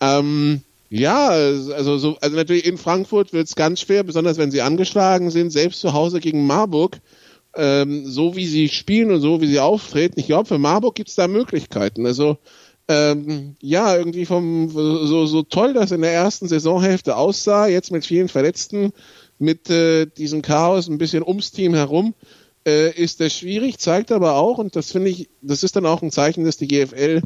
Ähm, 0.00 0.62
ja, 0.90 1.28
also, 1.28 1.98
so, 1.98 2.16
also 2.20 2.36
natürlich 2.36 2.66
in 2.66 2.78
Frankfurt 2.78 3.32
wird 3.32 3.48
es 3.48 3.56
ganz 3.56 3.80
schwer, 3.80 4.04
besonders 4.04 4.38
wenn 4.38 4.52
sie 4.52 4.62
angeschlagen 4.62 5.30
sind, 5.30 5.50
selbst 5.50 5.80
zu 5.80 5.92
Hause 5.92 6.20
gegen 6.20 6.46
Marburg. 6.46 7.00
Ähm, 7.56 8.06
so 8.06 8.36
wie 8.36 8.46
sie 8.46 8.68
spielen 8.68 9.12
und 9.12 9.20
so 9.20 9.40
wie 9.40 9.46
sie 9.46 9.60
auftreten, 9.60 10.18
ich 10.18 10.26
glaube, 10.26 10.48
für 10.48 10.58
Marburg 10.58 10.94
gibt 10.94 11.08
es 11.08 11.14
da 11.14 11.28
Möglichkeiten. 11.28 12.06
Also 12.06 12.38
ähm, 12.88 13.56
ja, 13.60 13.96
irgendwie 13.96 14.26
vom 14.26 14.68
so, 14.70 15.26
so 15.26 15.42
toll 15.42 15.72
das 15.72 15.90
in 15.90 16.02
der 16.02 16.12
ersten 16.12 16.48
Saisonhälfte 16.48 17.16
aussah, 17.16 17.66
jetzt 17.66 17.90
mit 17.90 18.04
vielen 18.04 18.28
Verletzten, 18.28 18.92
mit 19.38 19.70
äh, 19.70 20.06
diesem 20.06 20.42
Chaos 20.42 20.88
ein 20.88 20.98
bisschen 20.98 21.22
ums 21.22 21.50
Team 21.52 21.74
herum, 21.74 22.14
äh, 22.66 22.90
ist 22.90 23.20
das 23.20 23.32
schwierig, 23.32 23.78
zeigt 23.78 24.12
aber 24.12 24.34
auch, 24.36 24.58
und 24.58 24.76
das 24.76 24.92
finde 24.92 25.10
ich, 25.10 25.28
das 25.40 25.62
ist 25.62 25.76
dann 25.76 25.86
auch 25.86 26.02
ein 26.02 26.10
Zeichen, 26.10 26.44
dass 26.44 26.56
die 26.56 26.68
GFL 26.68 27.22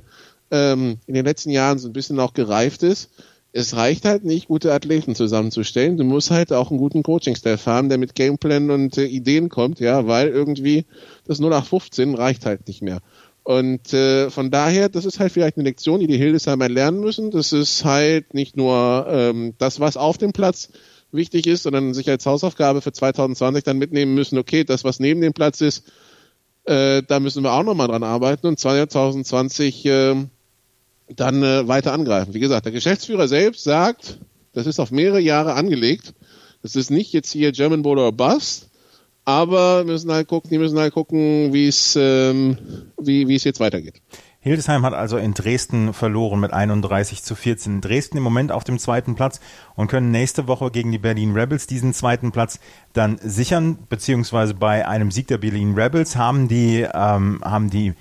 ähm, 0.51 0.99
in 1.07 1.15
den 1.15 1.25
letzten 1.25 1.51
Jahren 1.51 1.79
so 1.79 1.89
ein 1.89 1.93
bisschen 1.93 2.21
auch 2.21 2.35
gereift 2.35 2.83
ist, 2.83 3.11
es 3.53 3.75
reicht 3.75 4.05
halt 4.05 4.25
nicht, 4.25 4.49
gute 4.49 4.73
Athleten 4.73 5.15
zusammenzustellen. 5.15 5.97
Du 5.97 6.05
musst 6.05 6.31
halt 6.31 6.53
auch 6.53 6.71
einen 6.71 6.79
guten 6.79 7.03
Coaching-Staff 7.03 7.67
haben, 7.67 7.89
der 7.89 7.99
mit 7.99 8.15
Gameplan 8.15 8.71
und 8.71 8.99
äh, 8.99 9.05
Ideen 9.05 9.49
kommt, 9.49 9.81
ja, 9.81 10.07
weil 10.07 10.29
irgendwie 10.29 10.85
das 11.27 11.39
0815 11.41 12.15
reicht 12.15 12.45
halt 12.45 12.69
nicht 12.69 12.83
mehr. 12.83 13.01
Und 13.43 13.95
äh, 13.95 14.29
von 14.29 14.51
daher, 14.51 14.91
das 14.91 15.07
ist 15.07 15.21
halt 15.21 15.33
vielleicht 15.33 15.57
eine 15.57 15.65
Lektion, 15.65 16.01
die 16.01 16.07
die 16.07 16.19
Hildesheimer 16.19 16.69
lernen 16.69 17.01
müssen. 17.01 17.31
Das 17.31 17.53
ist 17.55 17.85
halt 17.85 18.35
nicht 18.35 18.59
nur 18.59 19.07
ähm, 19.09 19.55
das, 19.57 19.81
was 19.81 19.97
auf 19.97 20.19
dem 20.19 20.33
Platz 20.33 20.69
wichtig 21.13 21.47
ist, 21.47 21.63
sondern 21.63 21.95
sich 21.95 22.11
als 22.11 22.27
Hausaufgabe 22.27 22.83
für 22.83 22.93
2020 22.93 23.65
dann 23.65 23.79
mitnehmen 23.79 24.15
müssen, 24.15 24.37
okay, 24.37 24.65
das, 24.65 24.85
was 24.85 25.01
neben 25.01 25.23
dem 25.23 25.33
Platz 25.33 25.63
ist, 25.63 25.85
äh, 26.65 27.03
da 27.03 27.21
müssen 27.21 27.43
wir 27.43 27.55
auch 27.55 27.63
nochmal 27.63 27.89
dran 27.89 28.03
arbeiten 28.03 28.47
und 28.47 28.59
2020 28.59 29.87
äh, 29.87 30.15
dann 31.15 31.43
äh, 31.43 31.67
weiter 31.69 31.93
angreifen. 31.93 32.35
Wie 32.35 32.41
gesagt, 32.41 32.67
der 32.67 32.73
Geschäftsführer 32.73 33.29
selbst 33.29 33.65
sagt, 33.65 34.19
das 34.53 34.67
ist 34.67 34.81
auf 34.81 34.91
mehrere 34.91 35.21
Jahre 35.21 35.55
angelegt. 35.55 36.15
Es 36.63 36.77
ist 36.77 36.91
nicht 36.91 37.13
jetzt 37.13 37.33
hier 37.33 37.53
German 37.53 37.83
Bowl 37.83 37.99
oder 37.99 38.13
Bust, 38.13 38.69
aber 39.25 39.87
wir 39.87 39.93
müssen 39.93 40.11
halt 40.11 40.29
gucken, 40.29 40.51
die 40.51 40.59
müssen 40.59 40.79
halt 40.79 40.95
gucken, 40.95 41.53
wie 41.53 41.69
es 41.69 41.97
ähm, 42.01 42.59
wie 43.01 43.35
es 43.35 43.45
jetzt 43.45 43.61
weitergeht. 43.61 44.01
Hildesheim 44.41 44.87
hat 44.87 44.95
also 44.95 45.19
in 45.19 45.35
Dresden 45.35 45.93
verloren 45.93 46.39
mit 46.41 46.53
31 46.53 47.23
zu 47.23 47.35
14. 47.35 47.81
Dresden 47.81 48.17
im 48.17 48.23
Moment 48.23 48.53
auf 48.53 48.63
dem 48.63 48.79
zweiten 48.79 49.17
Platz 49.17 49.41
und 49.75 49.89
können 49.89 50.11
nächste 50.11 50.47
Woche 50.47 50.71
gegen 50.71 50.93
die 50.93 50.99
Berlin 50.99 51.33
Rebels 51.33 51.67
diesen 51.67 51.93
zweiten 51.93 52.31
Platz 52.31 52.61
dann 52.93 53.19
sichern, 53.21 53.79
beziehungsweise 53.89 54.55
bei 54.55 54.87
einem 54.87 55.11
Sieg 55.11 55.27
der 55.27 55.39
Berlin 55.39 55.75
Rebels 55.75 56.17
haben 56.17 56.47
die, 56.47 56.87
ähm, 56.95 57.41
haben 57.45 57.69
die 57.69 57.95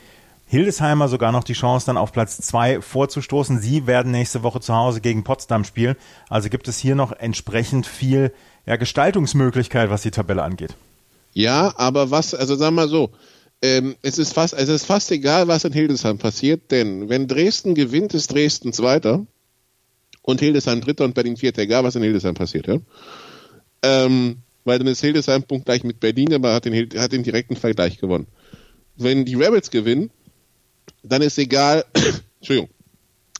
Hildesheimer 0.49 1.09
sogar 1.09 1.33
noch 1.33 1.43
die 1.43 1.53
Chance, 1.53 1.87
dann 1.87 1.97
auf 1.97 2.13
Platz 2.13 2.37
zwei 2.37 2.81
vorzustoßen. 2.81 3.59
Sie 3.59 3.85
werden 3.85 4.11
nächste 4.11 4.43
Woche 4.43 4.61
zu 4.61 4.73
Hause 4.73 5.01
gegen 5.01 5.23
Potsdam 5.23 5.65
spielen. 5.65 5.95
Also 6.29 6.49
gibt 6.49 6.69
es 6.69 6.77
hier 6.77 6.95
noch 6.95 7.11
entsprechend 7.11 7.85
viel 7.85 8.31
ja, 8.65 8.77
Gestaltungsmöglichkeit, 8.77 9.89
was 9.89 10.03
die 10.03 10.11
Tabelle 10.11 10.43
angeht. 10.43 10.75
Ja, 11.33 11.73
aber 11.77 12.11
was, 12.11 12.33
also 12.33 12.55
sagen 12.55 12.75
wir 12.75 12.83
mal 12.83 12.87
so, 12.87 13.11
ähm, 13.61 13.95
es, 14.01 14.17
ist 14.17 14.33
fast, 14.33 14.53
es 14.53 14.69
ist 14.69 14.85
fast 14.85 15.11
egal, 15.11 15.47
was 15.47 15.65
in 15.65 15.73
Hildesheim 15.73 16.17
passiert, 16.17 16.71
denn 16.71 17.09
wenn 17.09 17.27
Dresden 17.27 17.75
gewinnt, 17.75 18.13
ist 18.13 18.31
Dresden 18.31 18.71
Zweiter 18.71 19.25
und 20.21 20.39
Hildesheim 20.39 20.79
Dritter 20.79 21.05
und 21.05 21.13
Berlin 21.13 21.37
Vierter, 21.37 21.63
egal 21.63 21.83
was 21.83 21.95
in 21.95 22.03
Hildesheim 22.03 22.35
passiert. 22.35 22.67
Ja? 22.67 22.77
Ähm, 23.81 24.37
weil 24.63 24.79
dann 24.79 24.87
ist 24.87 25.01
Hildesheim 25.01 25.43
punktgleich 25.43 25.83
mit 25.83 25.99
Berlin, 25.99 26.33
aber 26.33 26.53
hat 26.53 26.65
den, 26.65 26.89
hat 26.97 27.11
den 27.11 27.23
direkten 27.23 27.55
Vergleich 27.55 27.97
gewonnen. 27.97 28.27
Wenn 28.95 29.25
die 29.25 29.35
Rebels 29.35 29.71
gewinnen, 29.71 30.11
dann 31.03 31.21
ist 31.21 31.37
egal, 31.37 31.85
Entschuldigung, 32.39 32.69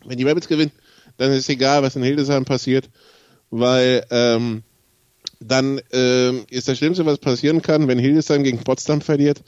wenn 0.05 0.17
die 0.17 0.23
Rebels 0.23 0.47
gewinnen, 0.47 0.71
dann 1.17 1.31
ist 1.31 1.49
egal, 1.49 1.83
was 1.83 1.95
in 1.95 2.03
Hildesheim 2.03 2.45
passiert, 2.45 2.89
weil 3.49 4.05
ähm, 4.11 4.63
dann 5.39 5.81
ähm, 5.91 6.45
ist 6.49 6.67
das 6.67 6.77
Schlimmste, 6.77 7.05
was 7.05 7.19
passieren 7.19 7.61
kann, 7.61 7.87
wenn 7.87 7.99
Hildesheim 7.99 8.43
gegen 8.43 8.59
Potsdam 8.59 9.01
verliert, 9.01 9.43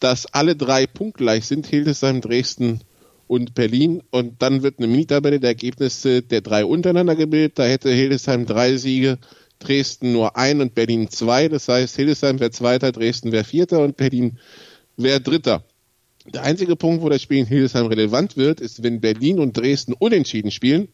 dass 0.00 0.26
alle 0.26 0.56
drei 0.56 0.86
punktgleich 0.86 1.46
sind, 1.46 1.66
Hildesheim, 1.66 2.20
Dresden 2.20 2.80
und 3.26 3.54
Berlin. 3.54 4.02
Und 4.10 4.42
dann 4.42 4.62
wird 4.62 4.78
eine 4.78 4.86
Minitabelle 4.86 5.40
der 5.40 5.50
Ergebnisse 5.50 6.22
der 6.22 6.40
drei 6.40 6.64
untereinander 6.64 7.16
gebildet. 7.16 7.58
Da 7.58 7.64
hätte 7.64 7.90
Hildesheim 7.90 8.46
drei 8.46 8.76
Siege, 8.76 9.18
Dresden 9.58 10.12
nur 10.12 10.36
ein 10.36 10.60
und 10.60 10.74
Berlin 10.74 11.10
zwei. 11.10 11.48
Das 11.48 11.68
heißt, 11.68 11.96
Hildesheim 11.96 12.38
wäre 12.40 12.50
Zweiter, 12.50 12.92
Dresden 12.92 13.32
wäre 13.32 13.44
Vierter 13.44 13.80
und 13.80 13.96
Berlin 13.96 14.38
wäre 14.96 15.20
Dritter. 15.20 15.64
Der 16.34 16.42
einzige 16.42 16.76
Punkt, 16.76 17.02
wo 17.02 17.08
das 17.08 17.22
Spiel 17.22 17.38
in 17.38 17.46
Hildesheim 17.46 17.86
relevant 17.86 18.36
wird, 18.36 18.60
ist, 18.60 18.82
wenn 18.82 19.00
Berlin 19.00 19.38
und 19.38 19.56
Dresden 19.56 19.94
unentschieden 19.94 20.50
spielen 20.50 20.88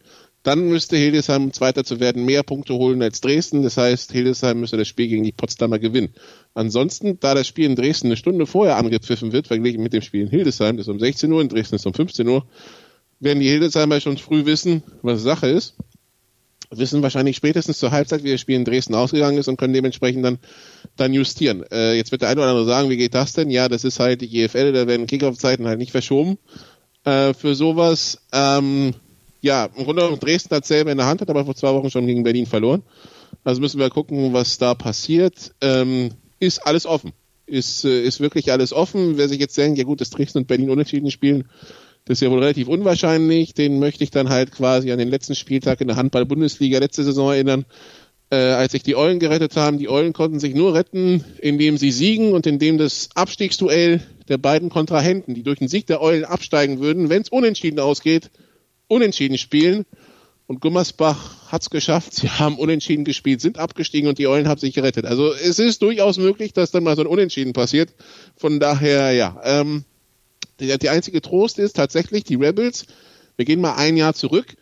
dann 0.44 0.68
müsste 0.68 0.98
Hildesheim, 0.98 1.44
um 1.44 1.52
Zweiter 1.54 1.84
zu 1.84 2.00
werden, 2.00 2.26
mehr 2.26 2.42
Punkte 2.42 2.74
holen 2.74 3.02
als 3.02 3.22
Dresden. 3.22 3.62
Das 3.62 3.78
heißt, 3.78 4.12
Hildesheim 4.12 4.60
müsste 4.60 4.76
das 4.76 4.86
Spiel 4.86 5.08
gegen 5.08 5.24
die 5.24 5.32
Potsdamer 5.32 5.78
gewinnen. 5.78 6.14
Ansonsten, 6.52 7.18
da 7.18 7.34
das 7.34 7.48
Spiel 7.48 7.64
in 7.64 7.76
Dresden 7.76 8.08
eine 8.08 8.16
Stunde 8.18 8.46
vorher 8.46 8.76
angepfiffen 8.76 9.32
wird, 9.32 9.46
verglichen 9.46 9.82
mit 9.82 9.94
dem 9.94 10.02
Spiel 10.02 10.20
in 10.20 10.28
Hildesheim, 10.28 10.76
das 10.76 10.86
ist 10.86 10.92
um 10.92 11.00
16 11.00 11.32
Uhr, 11.32 11.40
in 11.40 11.48
Dresden 11.48 11.76
ist 11.76 11.86
um 11.86 11.94
15 11.94 12.28
Uhr, 12.28 12.46
werden 13.20 13.40
die 13.40 13.48
Hildesheimer 13.48 14.00
schon 14.02 14.18
früh 14.18 14.44
wissen, 14.44 14.82
was 15.00 15.22
Sache 15.22 15.48
ist. 15.48 15.76
Wissen 16.78 17.02
wahrscheinlich 17.02 17.36
spätestens 17.36 17.78
zur 17.78 17.90
Halbzeit, 17.90 18.24
wie 18.24 18.30
das 18.30 18.40
Spiel 18.40 18.56
in 18.56 18.64
Dresden 18.64 18.94
ausgegangen 18.94 19.38
ist 19.38 19.48
und 19.48 19.56
können 19.56 19.74
dementsprechend 19.74 20.24
dann, 20.24 20.38
dann 20.96 21.12
justieren. 21.12 21.64
Äh, 21.70 21.94
jetzt 21.94 22.12
wird 22.12 22.22
der 22.22 22.28
eine 22.28 22.40
oder 22.40 22.50
andere 22.50 22.66
sagen, 22.66 22.90
wie 22.90 22.96
geht 22.96 23.14
das 23.14 23.32
denn? 23.32 23.50
Ja, 23.50 23.68
das 23.68 23.84
ist 23.84 24.00
halt 24.00 24.20
die 24.20 24.28
GFL, 24.28 24.72
da 24.72 24.86
werden 24.86 25.06
Kickoff-Zeiten 25.06 25.66
halt 25.66 25.78
nicht 25.78 25.92
verschoben 25.92 26.38
äh, 27.04 27.34
für 27.34 27.54
sowas. 27.54 28.18
Ähm, 28.32 28.94
ja, 29.40 29.66
im 29.76 29.84
Grunde 29.84 30.02
genommen 30.02 30.20
Dresden 30.20 30.54
hat 30.54 30.66
selber 30.66 30.90
in 30.90 30.98
der 30.98 31.06
Hand, 31.06 31.20
hat 31.20 31.30
aber 31.30 31.44
vor 31.44 31.54
zwei 31.54 31.72
Wochen 31.74 31.90
schon 31.90 32.06
gegen 32.06 32.22
Berlin 32.22 32.46
verloren. 32.46 32.82
Also 33.44 33.60
müssen 33.60 33.78
wir 33.78 33.90
gucken, 33.90 34.32
was 34.32 34.58
da 34.58 34.74
passiert. 34.74 35.54
Ähm, 35.60 36.12
ist 36.40 36.66
alles 36.66 36.86
offen. 36.86 37.12
Ist, 37.46 37.84
äh, 37.84 38.02
ist 38.02 38.20
wirklich 38.20 38.52
alles 38.52 38.72
offen. 38.72 39.18
Wer 39.18 39.28
sich 39.28 39.38
jetzt 39.38 39.56
denkt, 39.58 39.78
ja 39.78 39.84
gut, 39.84 40.00
dass 40.00 40.10
Dresden 40.10 40.38
und 40.38 40.46
Berlin 40.46 40.70
unentschieden 40.70 41.10
spielen, 41.10 41.44
das 42.04 42.18
ist 42.18 42.20
ja 42.20 42.30
wohl 42.30 42.40
relativ 42.40 42.68
unwahrscheinlich. 42.68 43.54
Den 43.54 43.78
möchte 43.78 44.04
ich 44.04 44.10
dann 44.10 44.28
halt 44.28 44.52
quasi 44.52 44.92
an 44.92 44.98
den 44.98 45.08
letzten 45.08 45.34
Spieltag 45.34 45.80
in 45.80 45.88
der 45.88 45.96
Handball-Bundesliga 45.96 46.78
letzte 46.78 47.02
Saison 47.02 47.32
erinnern, 47.32 47.64
äh, 48.30 48.36
als 48.36 48.72
sich 48.72 48.82
die 48.82 48.94
Eulen 48.94 49.18
gerettet 49.18 49.56
haben. 49.56 49.78
Die 49.78 49.88
Eulen 49.88 50.12
konnten 50.12 50.38
sich 50.38 50.54
nur 50.54 50.74
retten, 50.74 51.24
indem 51.40 51.78
sie 51.78 51.90
siegen 51.90 52.32
und 52.32 52.46
indem 52.46 52.76
das 52.76 53.08
Abstiegsduell 53.14 54.02
der 54.28 54.36
beiden 54.36 54.68
Kontrahenten, 54.68 55.34
die 55.34 55.42
durch 55.42 55.60
den 55.60 55.68
Sieg 55.68 55.86
der 55.86 56.02
Eulen 56.02 56.24
absteigen 56.24 56.80
würden, 56.80 57.08
wenn 57.08 57.22
es 57.22 57.30
unentschieden 57.30 57.80
ausgeht, 57.80 58.30
unentschieden 58.86 59.38
spielen. 59.38 59.86
Und 60.46 60.60
Gummersbach 60.60 61.50
hat 61.50 61.62
es 61.62 61.70
geschafft. 61.70 62.12
Sie 62.14 62.28
haben 62.28 62.58
unentschieden 62.58 63.06
gespielt, 63.06 63.40
sind 63.40 63.58
abgestiegen 63.58 64.10
und 64.10 64.18
die 64.18 64.26
Eulen 64.26 64.46
haben 64.46 64.60
sich 64.60 64.74
gerettet. 64.74 65.06
Also 65.06 65.32
es 65.32 65.58
ist 65.58 65.80
durchaus 65.80 66.18
möglich, 66.18 66.52
dass 66.52 66.70
dann 66.70 66.84
mal 66.84 66.96
so 66.96 67.02
ein 67.02 67.06
Unentschieden 67.06 67.54
passiert. 67.54 67.94
Von 68.36 68.60
daher, 68.60 69.12
ja. 69.12 69.40
Ähm, 69.42 69.84
der, 70.60 70.78
der 70.78 70.92
einzige 70.92 71.20
Trost 71.20 71.58
ist 71.58 71.76
tatsächlich 71.76 72.24
die 72.24 72.36
Rebels. 72.36 72.86
Wir 73.36 73.44
gehen 73.44 73.60
mal 73.60 73.74
ein 73.74 73.96
Jahr 73.96 74.14
zurück. 74.14 74.56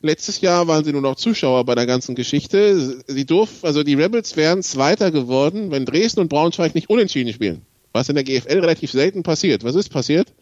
Letztes 0.00 0.40
Jahr 0.40 0.68
waren 0.68 0.84
sie 0.84 0.92
nur 0.92 1.00
noch 1.00 1.16
Zuschauer 1.16 1.64
bei 1.64 1.74
der 1.74 1.86
ganzen 1.86 2.14
Geschichte. 2.14 3.02
Sie 3.06 3.24
durften, 3.24 3.66
also 3.66 3.82
die 3.82 3.94
Rebels 3.94 4.36
wären 4.36 4.62
Zweiter 4.62 5.10
geworden, 5.10 5.70
wenn 5.70 5.84
Dresden 5.84 6.20
und 6.20 6.28
Braunschweig 6.28 6.74
nicht 6.74 6.90
unentschieden 6.90 7.32
spielen. 7.32 7.62
Was 7.92 8.08
in 8.08 8.14
der 8.14 8.24
GFL 8.24 8.60
relativ 8.60 8.90
selten 8.90 9.22
passiert. 9.22 9.64
Was 9.64 9.74
ist 9.74 9.88
passiert? 9.88 10.32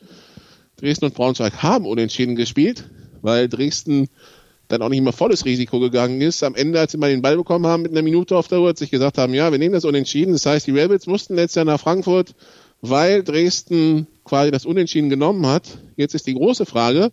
Dresden 0.76 1.06
und 1.06 1.14
Braunschweig 1.14 1.62
haben 1.62 1.86
unentschieden 1.86 2.34
gespielt 2.34 2.84
weil 3.24 3.48
Dresden 3.48 4.08
dann 4.68 4.82
auch 4.82 4.88
nicht 4.88 5.02
mehr 5.02 5.12
volles 5.12 5.44
Risiko 5.44 5.80
gegangen 5.80 6.20
ist. 6.20 6.42
Am 6.42 6.54
Ende, 6.54 6.78
als 6.78 6.92
sie 6.92 6.98
mal 6.98 7.10
den 7.10 7.22
Ball 7.22 7.36
bekommen 7.36 7.66
haben 7.66 7.82
mit 7.82 7.92
einer 7.92 8.02
Minute 8.02 8.36
auf 8.36 8.48
der 8.48 8.60
Uhr, 8.60 8.68
hat 8.68 8.78
sich 8.78 8.90
gesagt 8.90 9.18
haben, 9.18 9.34
ja, 9.34 9.50
wir 9.50 9.58
nehmen 9.58 9.74
das 9.74 9.84
Unentschieden. 9.84 10.32
Das 10.32 10.46
heißt, 10.46 10.66
die 10.66 10.72
Rebels 10.72 11.06
mussten 11.06 11.34
letztes 11.34 11.56
Jahr 11.56 11.64
nach 11.64 11.80
Frankfurt, 11.80 12.34
weil 12.86 13.24
Dresden 13.24 14.06
quasi 14.24 14.50
das 14.50 14.66
Unentschieden 14.66 15.08
genommen 15.08 15.46
hat. 15.46 15.78
Jetzt 15.96 16.14
ist 16.14 16.26
die 16.26 16.34
große 16.34 16.66
Frage, 16.66 17.12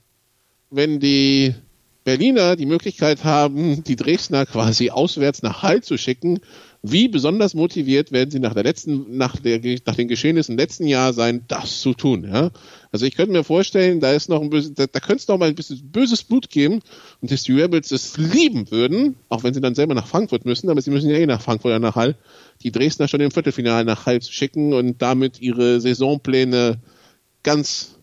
wenn 0.69 0.99
die 0.99 1.55
Berliner 2.03 2.57
die 2.57 2.65
Möglichkeit 2.65 3.23
haben, 3.23 3.81
die 3.83 3.95
Dresdner 3.95 4.45
quasi 4.45 4.89
auswärts 4.89 5.43
nach 5.43 5.63
Hall 5.63 5.81
zu 5.81 5.97
schicken, 5.97 6.39
wie 6.81 7.07
besonders 7.07 7.53
motiviert 7.53 8.11
werden 8.11 8.31
sie 8.31 8.39
nach 8.39 8.53
der 8.53 8.63
letzten, 8.63 9.15
nach 9.15 9.37
der, 9.37 9.61
nach 9.85 9.95
den 9.95 10.09
Geschehnissen 10.09 10.53
im 10.53 10.57
letzten 10.57 10.87
Jahr 10.87 11.13
sein, 11.13 11.45
das 11.47 11.79
zu 11.79 11.93
tun, 11.93 12.25
ja? 12.25 12.51
Also 12.91 13.05
ich 13.05 13.15
könnte 13.15 13.31
mir 13.31 13.43
vorstellen, 13.43 14.01
da 14.01 14.11
ist 14.11 14.27
noch 14.27 14.41
ein 14.41 14.49
böse, 14.49 14.73
da, 14.73 14.85
da 14.85 14.99
könnte 14.99 15.21
es 15.21 15.27
noch 15.27 15.37
mal 15.37 15.47
ein 15.47 15.55
bisschen 15.55 15.91
böses 15.91 16.23
Blut 16.23 16.49
geben 16.49 16.81
und 17.21 17.31
dass 17.31 17.43
die 17.43 17.53
Rebels 17.53 17.91
es 17.91 18.17
lieben 18.17 18.69
würden, 18.69 19.15
auch 19.29 19.43
wenn 19.43 19.53
sie 19.53 19.61
dann 19.61 19.75
selber 19.75 19.93
nach 19.93 20.07
Frankfurt 20.07 20.45
müssen, 20.45 20.69
aber 20.69 20.81
sie 20.81 20.91
müssen 20.91 21.09
ja 21.09 21.15
eh 21.15 21.25
nach 21.25 21.41
Frankfurt 21.41 21.69
oder 21.69 21.79
nach 21.79 21.95
Hall, 21.95 22.15
die 22.63 22.71
Dresdner 22.71 23.07
schon 23.07 23.21
im 23.21 23.31
Viertelfinale 23.31 23.85
nach 23.85 24.05
Hall 24.05 24.21
zu 24.21 24.33
schicken 24.33 24.73
und 24.73 25.01
damit 25.01 25.41
ihre 25.41 25.79
Saisonpläne 25.79 26.79
ganz 27.43 27.97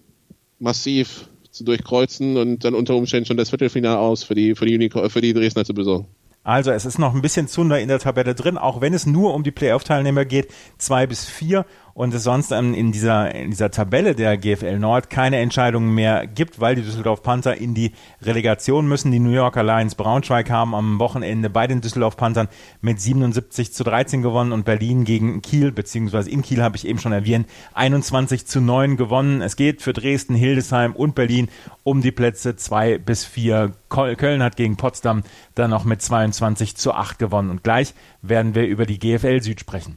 massiv 0.58 1.28
zu 1.50 1.64
durchkreuzen 1.64 2.38
und 2.38 2.64
dann 2.64 2.74
unter 2.74 2.94
Umständen 2.94 3.26
schon 3.26 3.36
das 3.36 3.50
Viertelfinale 3.50 3.98
aus 3.98 4.24
für 4.24 4.34
die, 4.34 4.54
für 4.54 4.64
die, 4.64 4.74
Unico, 4.74 5.06
für 5.10 5.20
die 5.20 5.34
Dresdner 5.34 5.66
zu 5.66 5.74
besorgen. 5.74 6.08
Also 6.44 6.70
es 6.70 6.86
ist 6.86 6.98
noch 6.98 7.14
ein 7.14 7.20
bisschen 7.20 7.46
Zunder 7.46 7.78
in 7.78 7.88
der 7.88 7.98
Tabelle 7.98 8.34
drin, 8.34 8.56
auch 8.56 8.80
wenn 8.80 8.94
es 8.94 9.04
nur 9.04 9.34
um 9.34 9.42
die 9.42 9.50
Playoff-Teilnehmer 9.50 10.24
geht, 10.24 10.48
zwei 10.78 11.06
bis 11.06 11.26
vier 11.26 11.66
und 11.98 12.14
es 12.14 12.22
sonst 12.22 12.52
in 12.52 12.92
dieser, 12.92 13.34
in 13.34 13.50
dieser 13.50 13.72
Tabelle 13.72 14.14
der 14.14 14.36
GFL 14.36 14.78
Nord 14.78 15.10
keine 15.10 15.38
Entscheidungen 15.38 15.96
mehr 15.96 16.28
gibt, 16.28 16.60
weil 16.60 16.76
die 16.76 16.82
Düsseldorf 16.82 17.24
Panther 17.24 17.56
in 17.56 17.74
die 17.74 17.90
Relegation 18.22 18.86
müssen. 18.86 19.10
Die 19.10 19.18
New 19.18 19.32
Yorker 19.32 19.64
Lions 19.64 19.96
Braunschweig 19.96 20.48
haben 20.48 20.76
am 20.76 21.00
Wochenende 21.00 21.50
bei 21.50 21.66
den 21.66 21.80
Düsseldorf 21.80 22.16
Panthern 22.16 22.46
mit 22.82 23.00
77 23.00 23.72
zu 23.72 23.82
13 23.82 24.22
gewonnen 24.22 24.52
und 24.52 24.64
Berlin 24.64 25.02
gegen 25.02 25.42
Kiel, 25.42 25.72
beziehungsweise 25.72 26.30
in 26.30 26.42
Kiel 26.42 26.62
habe 26.62 26.76
ich 26.76 26.86
eben 26.86 27.00
schon 27.00 27.10
erwähnt, 27.10 27.48
21 27.74 28.46
zu 28.46 28.60
9 28.60 28.96
gewonnen. 28.96 29.42
Es 29.42 29.56
geht 29.56 29.82
für 29.82 29.92
Dresden, 29.92 30.36
Hildesheim 30.36 30.92
und 30.92 31.16
Berlin 31.16 31.48
um 31.82 32.00
die 32.00 32.12
Plätze 32.12 32.54
2 32.54 32.98
bis 32.98 33.24
4. 33.24 33.72
Köln 33.88 34.44
hat 34.44 34.54
gegen 34.54 34.76
Potsdam 34.76 35.24
dann 35.56 35.70
noch 35.70 35.84
mit 35.84 36.00
22 36.00 36.76
zu 36.76 36.94
8 36.94 37.18
gewonnen. 37.18 37.50
Und 37.50 37.64
gleich 37.64 37.92
werden 38.22 38.54
wir 38.54 38.68
über 38.68 38.86
die 38.86 39.00
GFL 39.00 39.42
Süd 39.42 39.58
sprechen. 39.58 39.96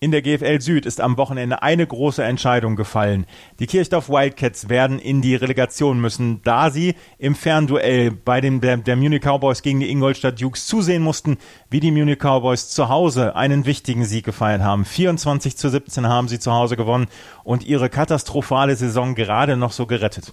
In 0.00 0.12
der 0.12 0.22
GFL 0.22 0.60
Süd 0.60 0.86
ist 0.86 1.00
am 1.00 1.16
Wochenende 1.16 1.60
eine 1.62 1.84
große 1.84 2.22
Entscheidung 2.22 2.76
gefallen. 2.76 3.26
Die 3.58 3.66
Kirchdorf 3.66 4.08
Wildcats 4.08 4.68
werden 4.68 5.00
in 5.00 5.22
die 5.22 5.34
Relegation 5.34 6.00
müssen, 6.00 6.40
da 6.44 6.70
sie 6.70 6.94
im 7.18 7.34
Fernduell 7.34 8.12
bei 8.12 8.40
den 8.40 8.60
der, 8.60 8.76
der 8.76 8.94
Munich 8.94 9.22
Cowboys 9.22 9.60
gegen 9.60 9.80
die 9.80 9.90
Ingolstadt 9.90 10.40
Dukes 10.40 10.66
zusehen 10.66 11.02
mussten, 11.02 11.36
wie 11.68 11.80
die 11.80 11.90
Munich 11.90 12.20
Cowboys 12.20 12.68
zu 12.68 12.88
Hause 12.88 13.34
einen 13.34 13.66
wichtigen 13.66 14.04
Sieg 14.04 14.24
gefeiert 14.24 14.62
haben. 14.62 14.84
24 14.84 15.56
zu 15.56 15.68
17 15.68 16.06
haben 16.06 16.28
sie 16.28 16.38
zu 16.38 16.52
Hause 16.52 16.76
gewonnen 16.76 17.08
und 17.42 17.66
ihre 17.66 17.90
katastrophale 17.90 18.76
Saison 18.76 19.16
gerade 19.16 19.56
noch 19.56 19.72
so 19.72 19.86
gerettet. 19.86 20.32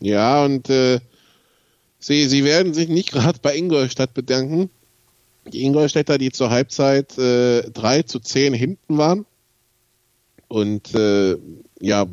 Ja, 0.00 0.44
und 0.44 0.68
äh, 0.68 0.98
sie, 2.00 2.24
sie 2.24 2.42
werden 2.42 2.74
sich 2.74 2.88
nicht 2.88 3.12
gerade 3.12 3.38
bei 3.40 3.54
Ingolstadt 3.56 4.14
bedanken 4.14 4.68
die 5.50 5.64
Ingolstädter, 5.64 6.18
die 6.18 6.30
zur 6.30 6.50
Halbzeit 6.50 7.16
äh, 7.18 7.70
3 7.70 8.02
zu 8.02 8.20
10 8.20 8.54
hinten 8.54 8.98
waren. 8.98 9.26
Und 10.48 10.94
äh, 10.94 11.36
ja, 11.80 12.06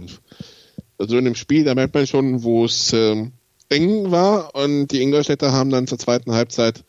also 0.98 1.18
in 1.18 1.26
dem 1.26 1.36
Spiel, 1.36 1.64
da 1.64 1.76
merkt 1.76 1.94
man 1.94 2.08
schon, 2.08 2.44
wo 2.44 2.66
es 2.66 2.94
äh, 2.94 3.28
eng 3.70 4.12
war. 4.12 4.56
Und 4.56 4.88
die 4.88 5.02
Ingolstädter 5.02 5.52
haben 5.52 5.70
dann 5.70 5.88
zur 5.88 6.00
zweiten 6.00 6.34
Halbzeit 6.34 6.84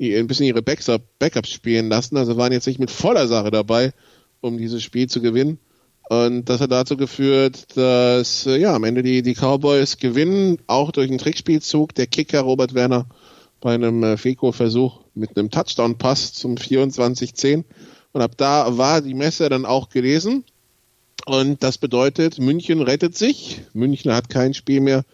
ein 0.00 0.26
bisschen 0.26 0.46
ihre 0.46 0.62
Backups 0.62 1.50
spielen 1.50 1.88
lassen. 1.88 2.16
Also 2.16 2.36
waren 2.36 2.52
jetzt 2.52 2.66
nicht 2.66 2.80
mit 2.80 2.90
voller 2.90 3.28
Sache 3.28 3.50
dabei, 3.50 3.92
um 4.40 4.58
dieses 4.58 4.82
Spiel 4.82 5.08
zu 5.08 5.20
gewinnen. 5.20 5.58
Und 6.08 6.50
das 6.50 6.60
hat 6.60 6.70
dazu 6.70 6.96
geführt, 6.96 7.76
dass 7.76 8.46
äh, 8.46 8.58
ja 8.58 8.74
am 8.74 8.84
Ende 8.84 9.02
die, 9.02 9.22
die 9.22 9.34
Cowboys 9.34 9.96
gewinnen, 9.96 10.58
auch 10.66 10.92
durch 10.92 11.08
einen 11.08 11.18
Trickspielzug. 11.18 11.94
Der 11.94 12.06
Kicker 12.06 12.40
Robert 12.40 12.74
Werner 12.74 13.06
bei 13.64 13.72
einem 13.72 14.02
äh, 14.02 14.18
Feko-Versuch 14.18 15.00
mit 15.14 15.38
einem 15.38 15.50
Touchdown-Pass 15.50 16.34
zum 16.34 16.56
24-10. 16.56 17.64
Und 18.12 18.20
ab 18.20 18.32
da 18.36 18.76
war 18.76 19.00
die 19.00 19.14
Messe 19.14 19.48
dann 19.48 19.64
auch 19.64 19.88
gelesen. 19.88 20.44
Und 21.24 21.62
das 21.62 21.78
bedeutet, 21.78 22.38
München 22.38 22.82
rettet 22.82 23.16
sich. 23.16 23.62
München 23.72 24.12
hat 24.12 24.28
kein 24.28 24.52
Spiel 24.52 24.82
mehr. 24.82 25.06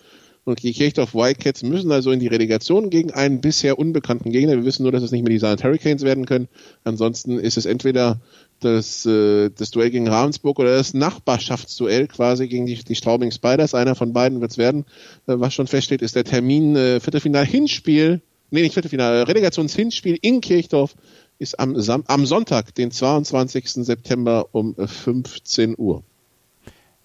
Und 0.42 0.64
die 0.64 0.72
Kirchdorf 0.72 1.14
Wildcats 1.14 1.62
müssen 1.62 1.92
also 1.92 2.10
in 2.10 2.18
die 2.18 2.26
Relegation 2.26 2.90
gegen 2.90 3.12
einen 3.12 3.40
bisher 3.40 3.78
unbekannten 3.78 4.32
Gegner. 4.32 4.56
Wir 4.56 4.64
wissen 4.64 4.82
nur, 4.82 4.90
dass 4.90 5.04
es 5.04 5.12
nicht 5.12 5.22
mehr 5.22 5.30
die 5.30 5.38
Silent 5.38 5.62
Hurricanes 5.62 6.02
werden 6.02 6.26
können. 6.26 6.48
Ansonsten 6.82 7.38
ist 7.38 7.56
es 7.56 7.66
entweder 7.66 8.20
das, 8.58 9.06
äh, 9.06 9.50
das 9.50 9.70
Duell 9.70 9.90
gegen 9.90 10.08
Ravensburg 10.08 10.58
oder 10.58 10.76
das 10.76 10.92
Nachbarschaftsduell 10.92 12.08
quasi 12.08 12.48
gegen 12.48 12.66
die, 12.66 12.82
die 12.82 12.96
Straubing 12.96 13.30
Spiders. 13.30 13.74
Einer 13.74 13.94
von 13.94 14.12
beiden 14.12 14.40
wird 14.40 14.50
es 14.50 14.58
werden. 14.58 14.86
Äh, 15.28 15.38
was 15.38 15.54
schon 15.54 15.68
feststeht, 15.68 16.02
ist 16.02 16.16
der 16.16 16.24
Termin 16.24 16.74
äh, 16.74 16.98
Viertelfinal-Hinspiel 16.98 18.22
nee, 18.50 18.62
nicht 18.62 18.74
Viertelfinale, 18.74 19.26
Relegationshinspiel 19.26 20.18
in 20.20 20.40
Kirchdorf 20.40 20.94
ist 21.38 21.58
am, 21.58 21.74
am 22.06 22.26
Sonntag, 22.26 22.74
den 22.74 22.90
22. 22.90 23.70
September 23.84 24.46
um 24.52 24.74
15 24.76 25.74
Uhr. 25.78 26.04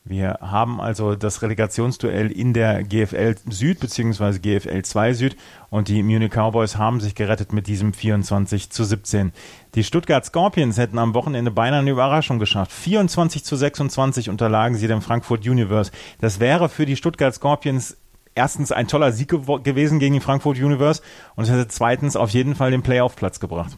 Wir 0.08 0.38
haben 0.40 0.80
also 0.80 1.16
das 1.16 1.42
Relegationsduell 1.42 2.32
in 2.32 2.54
der 2.54 2.84
GFL 2.84 3.38
Süd 3.50 3.80
bzw. 3.80 4.38
GFL 4.38 4.84
2 4.84 5.14
Süd 5.14 5.36
und 5.72 5.88
die 5.88 6.04
Munich 6.04 6.30
Cowboys 6.30 6.78
haben 6.78 7.02
sich 7.02 7.16
gerettet 7.16 7.54
mit 7.54 7.66
diesem 7.66 7.92
24 7.92 8.70
zu 8.70 8.84
17. 8.84 9.32
Die 9.74 9.84
Stuttgart 9.84 10.24
Scorpions 10.24 10.78
hätten 10.78 11.00
am 11.00 11.16
Wochenende 11.16 11.50
beinahe 11.50 11.80
eine 11.80 11.90
Überraschung 11.90 12.38
geschafft. 12.38 12.72
24 12.72 13.44
zu 13.44 13.56
26 13.56 14.30
unterlagen 14.30 14.76
sie 14.76 14.88
dem 14.88 15.02
Frankfurt 15.02 15.48
Universe. 15.48 15.92
Das 16.22 16.40
wäre 16.40 16.70
für 16.70 16.86
die 16.86 16.98
Stuttgart 16.98 17.34
Scorpions 17.34 17.98
erstens 18.36 18.72
ein 18.72 18.88
toller 18.88 19.12
Sieg 19.12 19.30
gew 19.30 19.60
gewesen 19.64 20.00
gegen 20.00 20.14
die 20.14 20.20
Frankfurt 20.20 20.58
Universe 20.58 21.02
und 21.36 21.46
es 21.46 21.50
hätte 21.50 21.68
zweitens 21.68 22.16
auf 22.16 22.30
jeden 22.32 22.56
Fall 22.56 22.72
den 22.72 22.84
Playoff-Platz 22.84 23.40
gebracht. 23.40 23.78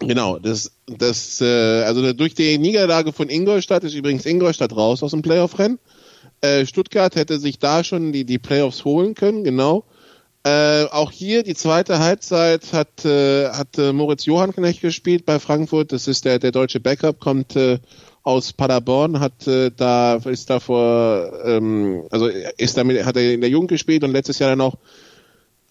Genau, 0.00 0.38
das, 0.38 0.72
das, 0.86 1.40
äh, 1.40 1.82
also 1.84 2.12
durch 2.12 2.34
die 2.34 2.58
Niederlage 2.58 3.12
von 3.12 3.28
Ingolstadt 3.28 3.84
ist 3.84 3.94
übrigens 3.94 4.26
Ingolstadt 4.26 4.74
raus 4.74 5.02
aus 5.02 5.12
dem 5.12 5.22
Playoff-Rennen. 5.22 5.78
Äh, 6.40 6.66
Stuttgart 6.66 7.14
hätte 7.14 7.38
sich 7.38 7.58
da 7.58 7.84
schon 7.84 8.12
die, 8.12 8.24
die 8.24 8.38
Playoffs 8.38 8.84
holen 8.84 9.14
können, 9.14 9.44
genau. 9.44 9.84
Äh, 10.44 10.86
auch 10.86 11.12
hier 11.12 11.44
die 11.44 11.54
zweite 11.54 12.00
Halbzeit 12.00 12.72
hat, 12.72 13.04
äh, 13.04 13.50
hat 13.50 13.78
äh, 13.78 13.92
Moritz 13.92 14.26
Johannknecht 14.26 14.80
gespielt 14.80 15.24
bei 15.24 15.38
Frankfurt. 15.38 15.92
Das 15.92 16.08
ist 16.08 16.24
der, 16.24 16.40
der 16.40 16.50
deutsche 16.50 16.80
Backup, 16.80 17.20
kommt 17.20 17.54
äh, 17.54 17.78
aus 18.22 18.52
Paderborn, 18.52 19.20
hat 19.20 19.46
äh, 19.46 19.70
da 19.76 20.16
ist 20.16 20.50
da 20.50 20.60
vor, 20.60 21.32
ähm, 21.44 22.04
also 22.10 22.28
ist 22.28 22.76
damit 22.76 23.04
hat 23.04 23.16
er 23.16 23.34
in 23.34 23.40
der 23.40 23.50
Jugend 23.50 23.70
gespielt 23.70 24.04
und 24.04 24.12
letztes 24.12 24.38
Jahr 24.38 24.50
dann 24.50 24.60
auch 24.60 24.76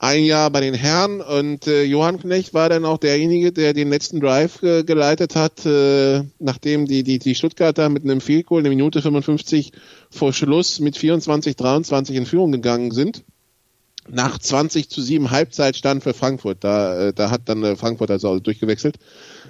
ein 0.01 0.23
Jahr 0.23 0.49
bei 0.49 0.61
den 0.61 0.73
Herren 0.73 1.21
und 1.21 1.67
äh, 1.67 1.83
Johann 1.83 2.19
Knecht 2.19 2.55
war 2.55 2.69
dann 2.69 2.85
auch 2.85 2.97
derjenige, 2.97 3.51
der 3.51 3.73
den 3.73 3.89
letzten 3.91 4.19
Drive 4.19 4.63
äh, 4.63 4.83
geleitet 4.83 5.35
hat, 5.35 5.63
äh, 5.65 6.23
nachdem 6.39 6.87
die, 6.87 7.03
die, 7.03 7.19
die 7.19 7.35
Stuttgarter 7.35 7.87
mit 7.89 8.03
einem 8.03 8.19
Field 8.19 8.47
Goal 8.47 8.61
eine 8.61 8.69
Minute 8.69 9.03
55 9.03 9.71
vor 10.09 10.33
Schluss 10.33 10.79
mit 10.79 10.97
24, 10.97 11.55
23 11.55 12.15
in 12.15 12.25
Führung 12.25 12.51
gegangen 12.51 12.89
sind. 12.91 13.23
Nach 14.13 14.37
20 14.37 14.89
zu 14.89 15.01
7 15.01 15.31
Halbzeitstand 15.31 16.03
für 16.03 16.13
Frankfurt. 16.13 16.63
Da, 16.63 17.07
äh, 17.07 17.13
da 17.13 17.31
hat 17.31 17.43
dann 17.45 17.63
äh, 17.63 17.75
Frankfurt 17.77 18.11
also 18.11 18.39
durchgewechselt. 18.39 18.97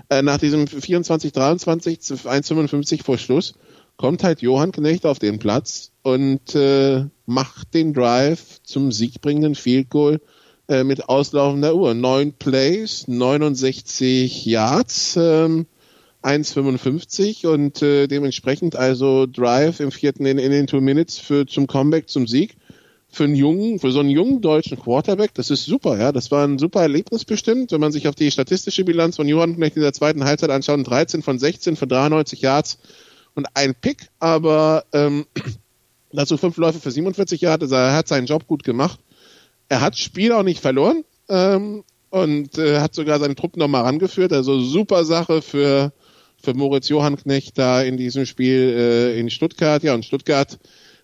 Äh, 0.10 0.22
nach 0.22 0.38
diesem 0.38 0.68
24, 0.68 1.34
23 1.34 2.00
zu 2.00 2.14
1,55 2.14 3.04
vor 3.04 3.18
Schluss 3.18 3.56
kommt 3.98 4.24
halt 4.24 4.42
Johann 4.42 4.72
Knecht 4.72 5.06
auf 5.06 5.20
den 5.20 5.40
Platz 5.40 5.92
und 6.04 6.54
äh, 6.56 7.06
macht 7.26 7.74
den 7.74 7.94
Drive 7.94 8.62
zum 8.64 8.92
siegbringenden 8.92 9.56
Field 9.56 9.90
Goal 9.90 10.22
äh, 10.68 10.84
mit 10.84 11.10
auslaufender 11.10 11.76
Uhr. 11.76 11.94
Neun 11.94 12.34
Plays, 12.34 13.08
69 13.08 14.46
Yards, 14.46 15.18
ähm, 15.18 15.66
1,55 16.24 17.48
und 17.48 17.82
äh, 17.82 18.08
dementsprechend 18.08 18.76
also 18.76 19.26
Drive 19.26 19.80
im 19.80 19.92
vierten 19.92 20.26
in, 20.28 20.38
in 20.38 20.52
den 20.52 20.68
Two 20.68 20.82
Minutes 20.82 21.18
für 21.18 21.48
zum 21.48 21.66
Comeback 21.66 22.10
zum 22.10 22.28
Sieg 22.28 22.58
für 23.12 23.26
einen 23.26 23.36
jungen, 23.36 23.80
für 23.80 23.92
so 23.92 24.00
einen 24.00 24.10
jungen 24.10 24.42
deutschen 24.42 24.80
Quarterback, 24.80 25.34
das 25.34 25.50
ist 25.50 25.66
super, 25.66 26.00
ja. 26.00 26.12
Das 26.12 26.32
war 26.32 26.48
ein 26.48 26.58
super 26.58 26.82
Erlebnis 26.82 27.26
bestimmt, 27.26 27.72
wenn 27.72 27.82
man 27.82 27.92
sich 27.92 28.08
auf 28.08 28.16
die 28.16 28.32
statistische 28.32 28.86
Bilanz 28.86 29.18
von 29.18 29.28
Johann 29.28 29.56
Knecht 29.56 29.76
in 29.76 29.82
der 29.82 29.94
zweiten 29.94 30.24
Halbzeit 30.24 30.50
anschaut, 30.50 30.88
13 30.88 31.22
von 31.22 31.38
16 31.38 31.76
für 31.76 31.88
93 31.88 32.42
Yards 32.42 32.80
und 33.36 33.48
ein 33.54 33.76
Pick, 33.76 34.08
aber 34.20 34.86
ähm, 34.94 35.26
dazu 36.12 36.38
fünf 36.38 36.56
Läufe 36.58 36.80
für 36.80 36.92
47 36.92 37.42
Yards, 37.42 37.64
also 37.64 37.76
er 37.76 37.94
hat 37.94 38.08
seinen 38.08 38.28
Job 38.28 38.48
gut 38.48 38.64
gemacht. 38.64 39.00
Er 39.68 39.82
hat 39.82 39.98
Spiel 39.98 40.32
auch 40.32 40.44
nicht 40.44 40.62
verloren 40.62 41.04
ähm, 41.28 41.84
und 42.10 42.58
äh, 42.58 42.80
hat 42.80 42.96
sogar 42.96 43.20
seine 43.20 43.36
Truppen 43.36 43.60
nochmal 43.60 43.84
rangeführt, 43.84 44.32
also 44.32 44.62
super 44.62 45.06
Sache 45.06 45.42
für 45.42 45.92
für 46.44 46.54
Moritz 46.54 46.90
Johann 46.90 47.18
Knecht 47.18 47.58
da 47.58 47.82
in 47.82 47.98
diesem 47.98 48.26
Spiel 48.26 48.74
äh, 48.76 49.20
in 49.20 49.30
Stuttgart. 49.30 49.84
Ja, 49.84 49.94
und 49.94 50.06
Stuttgart 50.06 50.58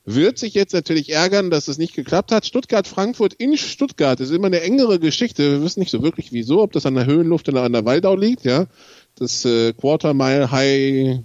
wird 0.10 0.38
sich 0.38 0.54
jetzt 0.54 0.74
natürlich 0.74 1.12
ärgern, 1.12 1.50
dass 1.50 1.68
es 1.68 1.78
nicht 1.78 1.94
geklappt 1.94 2.32
hat. 2.32 2.46
Stuttgart-Frankfurt 2.46 3.34
in 3.34 3.58
Stuttgart 3.58 4.22
ist 4.22 4.32
immer 4.32 4.48
eine 4.48 4.62
engere 4.62 5.00
Geschichte. 5.00 5.52
Wir 5.52 5.62
wissen 5.62 5.82
nicht 5.82 5.92
so 5.92 6.02
wirklich 6.02 6.32
wieso, 6.32 6.62
ob 6.62 6.72
das 6.72 6.86
an 6.86 6.96
der 6.96 7.06
Höhenluft 7.06 7.50
oder 7.50 7.64
an 7.64 7.74
der 7.74 7.84
Waldau 7.84 8.16
liegt, 8.16 8.46
ja. 8.46 8.68
Das 9.16 9.44
äh, 9.44 9.74
Quarter 9.74 10.14
Mile 10.14 10.50
High 10.50 11.20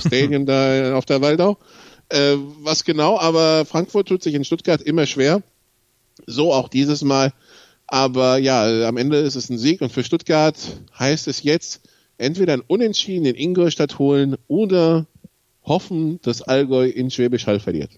Stadium 0.00 0.44
da 0.44 0.96
auf 0.96 1.04
der 1.04 1.20
Waldau. 1.20 1.56
Äh, 2.08 2.34
was 2.62 2.82
genau, 2.82 3.16
aber 3.16 3.64
Frankfurt 3.64 4.08
tut 4.08 4.24
sich 4.24 4.34
in 4.34 4.44
Stuttgart 4.44 4.82
immer 4.82 5.06
schwer. 5.06 5.42
So 6.26 6.52
auch 6.52 6.68
dieses 6.68 7.02
Mal. 7.02 7.32
Aber 7.86 8.38
ja, 8.38 8.88
am 8.88 8.96
Ende 8.96 9.18
ist 9.18 9.36
es 9.36 9.50
ein 9.50 9.58
Sieg 9.58 9.82
und 9.82 9.92
für 9.92 10.02
Stuttgart 10.02 10.56
heißt 10.98 11.28
es 11.28 11.44
jetzt 11.44 11.82
entweder 12.18 12.54
ein 12.54 12.62
Unentschieden 12.66 13.24
in 13.24 13.36
Ingolstadt 13.36 14.00
holen 14.00 14.36
oder 14.48 15.06
hoffen, 15.66 16.20
dass 16.22 16.42
Allgäu 16.42 16.88
in 16.88 17.10
Schwäbisch 17.10 17.46
Hall 17.46 17.60
verliert. 17.60 17.90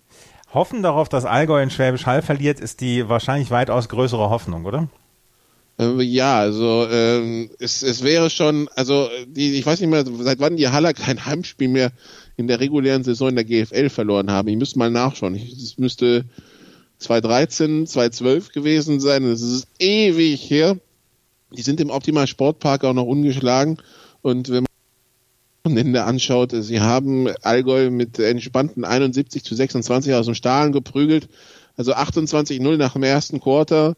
Hoffen 0.52 0.82
darauf, 0.82 1.08
dass 1.08 1.24
Allgäu 1.24 1.62
in 1.62 1.70
Schwäbisch 1.70 2.06
Hall 2.06 2.22
verliert, 2.22 2.60
ist 2.60 2.80
die 2.80 3.08
wahrscheinlich 3.08 3.50
weitaus 3.50 3.88
größere 3.88 4.30
Hoffnung, 4.30 4.64
oder? 4.64 4.88
Äh, 5.78 6.02
ja, 6.02 6.38
also 6.38 6.88
ähm, 6.90 7.50
es, 7.58 7.82
es 7.82 8.02
wäre 8.02 8.30
schon, 8.30 8.68
also 8.74 9.08
die, 9.26 9.54
ich 9.54 9.66
weiß 9.66 9.80
nicht 9.80 9.90
mehr, 9.90 10.04
seit 10.20 10.40
wann 10.40 10.56
die 10.56 10.68
Haller 10.68 10.94
kein 10.94 11.24
Heimspiel 11.24 11.68
mehr 11.68 11.92
in 12.36 12.48
der 12.48 12.60
regulären 12.60 13.04
Saison 13.04 13.28
in 13.28 13.36
der 13.36 13.44
GFL 13.44 13.88
verloren 13.90 14.30
haben. 14.30 14.48
Ich 14.48 14.56
müsste 14.56 14.78
mal 14.78 14.90
nachschauen. 14.90 15.36
Es 15.36 15.78
müsste 15.78 16.24
2013, 16.98 17.86
2012 17.86 18.52
gewesen 18.52 19.00
sein. 19.00 19.24
Das 19.24 19.42
ist 19.42 19.68
ewig 19.78 20.50
her. 20.50 20.76
Die 21.56 21.62
sind 21.62 21.80
im 21.80 21.90
Optimal 21.90 22.26
Sportpark 22.26 22.84
auch 22.84 22.94
noch 22.94 23.06
ungeschlagen. 23.06 23.78
Und 24.22 24.50
wenn 24.50 24.67
Wochenende 25.68 26.04
anschaut, 26.04 26.52
sie 26.52 26.80
haben 26.80 27.28
Allgäu 27.42 27.90
mit 27.90 28.18
entspannten 28.18 28.86
71 28.86 29.44
zu 29.44 29.54
26 29.54 30.14
aus 30.14 30.24
dem 30.24 30.34
Stahlen 30.34 30.72
geprügelt. 30.72 31.28
Also 31.76 31.92
28-0 31.92 32.78
nach 32.78 32.94
dem 32.94 33.02
ersten 33.02 33.38
Quarter. 33.38 33.94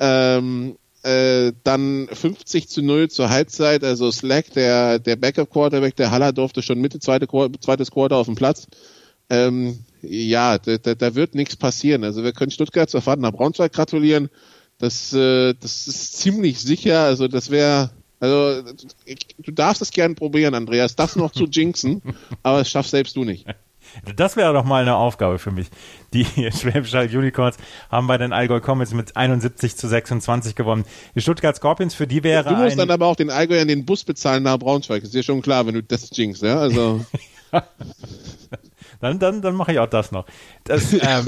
Ähm, 0.00 0.76
äh, 1.04 1.52
dann 1.62 2.08
50 2.12 2.68
zu 2.68 2.82
0 2.82 3.10
zur 3.10 3.30
Halbzeit, 3.30 3.84
also 3.84 4.10
Slack, 4.10 4.52
der, 4.54 4.98
der 4.98 5.14
Backup-Quarterback, 5.14 5.94
der 5.94 6.10
Haller 6.10 6.32
durfte 6.32 6.62
schon 6.62 6.80
Mitte 6.80 6.98
zweite, 6.98 7.28
zweites 7.60 7.92
Quarter 7.92 8.16
auf 8.16 8.26
dem 8.26 8.34
Platz. 8.34 8.66
Ähm, 9.30 9.78
ja, 10.02 10.58
da, 10.58 10.76
da, 10.78 11.14
wird 11.14 11.36
nichts 11.36 11.54
passieren. 11.54 12.02
Also 12.02 12.24
wir 12.24 12.32
können 12.32 12.50
Stuttgart 12.50 12.90
zur 12.90 13.02
Fahrt 13.02 13.20
nach 13.20 13.32
Braunschweig 13.32 13.72
gratulieren. 13.72 14.30
Das, 14.78 15.12
äh, 15.12 15.54
das 15.54 15.86
ist 15.86 16.18
ziemlich 16.18 16.58
sicher. 16.60 17.04
Also 17.04 17.28
das 17.28 17.50
wäre, 17.50 17.90
also 18.24 18.72
du 19.38 19.52
darfst 19.52 19.82
es 19.82 19.90
gerne 19.90 20.14
probieren, 20.14 20.54
Andreas, 20.54 20.96
das 20.96 21.16
noch 21.16 21.32
zu 21.32 21.44
jinxen, 21.44 22.02
aber 22.42 22.58
das 22.58 22.70
schaffst 22.70 22.90
selbst 22.92 23.16
du 23.16 23.24
nicht. 23.24 23.46
Das 24.16 24.36
wäre 24.36 24.52
doch 24.52 24.64
mal 24.64 24.82
eine 24.82 24.96
Aufgabe 24.96 25.38
für 25.38 25.50
mich. 25.50 25.68
Die 26.12 26.24
Schwäbische 26.52 27.00
Unicorns 27.00 27.56
haben 27.90 28.06
bei 28.06 28.18
den 28.18 28.32
Allgäu 28.32 28.60
Comets 28.60 28.92
mit 28.92 29.16
71 29.16 29.76
zu 29.76 29.86
26 29.86 30.54
gewonnen. 30.54 30.84
Die 31.14 31.20
Stuttgart 31.20 31.54
Scorpions, 31.54 31.94
für 31.94 32.06
die 32.06 32.22
wäre 32.24 32.48
Du 32.48 32.56
musst 32.56 32.78
dann 32.78 32.90
aber 32.90 33.06
auch 33.06 33.16
den 33.16 33.30
Allgäu 33.30 33.60
an 33.60 33.68
den 33.68 33.84
Bus 33.84 34.04
bezahlen 34.04 34.42
nach 34.42 34.58
Braunschweig. 34.58 35.02
Ist 35.02 35.14
dir 35.14 35.22
schon 35.22 35.42
klar, 35.42 35.66
wenn 35.66 35.74
du 35.74 35.82
das 35.82 36.10
jinxst, 36.12 36.42
ja? 36.42 36.58
Also 36.58 37.04
Dann, 39.00 39.18
dann, 39.18 39.42
dann 39.42 39.54
mache 39.54 39.72
ich 39.72 39.78
auch 39.78 39.88
das 39.88 40.12
noch. 40.12 40.24
Das, 40.64 40.92
ähm, 40.92 41.26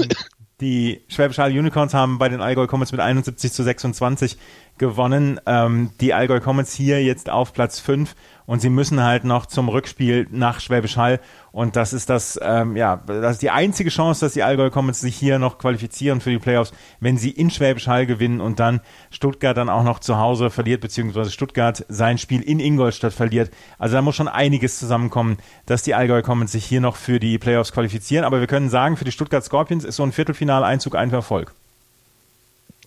die 0.61 1.01
Schwäbisch 1.07 1.37
Hall 1.37 1.51
Unicorns 1.51 1.93
haben 1.93 2.17
bei 2.17 2.29
den 2.29 2.41
Allgäu 2.41 2.65
Comets 2.65 2.91
mit 2.91 3.01
71 3.01 3.53
zu 3.53 3.63
26 3.63 4.37
gewonnen. 4.77 5.39
Ähm, 5.45 5.91
die 6.01 6.13
Allgäu 6.13 6.39
Comets 6.39 6.73
hier 6.73 7.03
jetzt 7.03 7.29
auf 7.29 7.53
Platz 7.53 7.79
5 7.79 8.15
und 8.45 8.61
sie 8.61 8.69
müssen 8.69 9.03
halt 9.03 9.25
noch 9.25 9.45
zum 9.45 9.69
Rückspiel 9.69 10.27
nach 10.31 10.59
Schwäbisch 10.59 10.97
Hall 10.97 11.19
und 11.51 11.75
das 11.75 11.91
ist 11.91 12.09
das, 12.09 12.39
ähm, 12.41 12.75
ja, 12.75 13.01
das 13.07 13.33
ist 13.33 13.41
die 13.41 13.49
einzige 13.49 13.89
Chance, 13.89 14.25
dass 14.25 14.33
die 14.33 14.43
Allgäu 14.43 14.69
Comets 14.69 15.01
sich 15.01 15.15
hier 15.15 15.39
noch 15.39 15.57
qualifizieren 15.57 16.21
für 16.21 16.29
die 16.29 16.37
Playoffs, 16.37 16.71
wenn 16.99 17.17
sie 17.17 17.31
in 17.31 17.49
Schwäbisch 17.49 17.87
Hall 17.87 18.05
gewinnen 18.05 18.41
und 18.41 18.59
dann 18.59 18.79
Stuttgart 19.09 19.57
dann 19.57 19.69
auch 19.69 19.83
noch 19.83 19.99
zu 19.99 20.17
Hause 20.17 20.49
verliert, 20.49 20.81
beziehungsweise 20.81 21.31
Stuttgart 21.31 21.83
sein 21.89 22.17
Spiel 22.17 22.41
in 22.41 22.59
Ingolstadt 22.59 23.13
verliert. 23.13 23.51
Also 23.79 23.95
da 23.95 24.01
muss 24.01 24.15
schon 24.15 24.27
einiges 24.27 24.79
zusammenkommen, 24.79 25.37
dass 25.65 25.83
die 25.83 25.95
Allgäu 25.95 26.21
Comets 26.21 26.51
sich 26.51 26.65
hier 26.65 26.79
noch 26.79 26.95
für 26.95 27.19
die 27.19 27.37
Playoffs 27.37 27.71
qualifizieren. 27.71 28.23
Aber 28.23 28.39
wir 28.39 28.47
können 28.47 28.69
sagen, 28.69 28.95
für 28.95 29.05
die 29.05 29.11
Stuttgart 29.11 29.43
Scorpions 29.43 29.83
ist 29.83 29.95
so 29.95 30.03
ein 30.03 30.11
Viertelfinaleinzug 30.11 30.95
ein 30.95 31.11
Erfolg. 31.11 31.53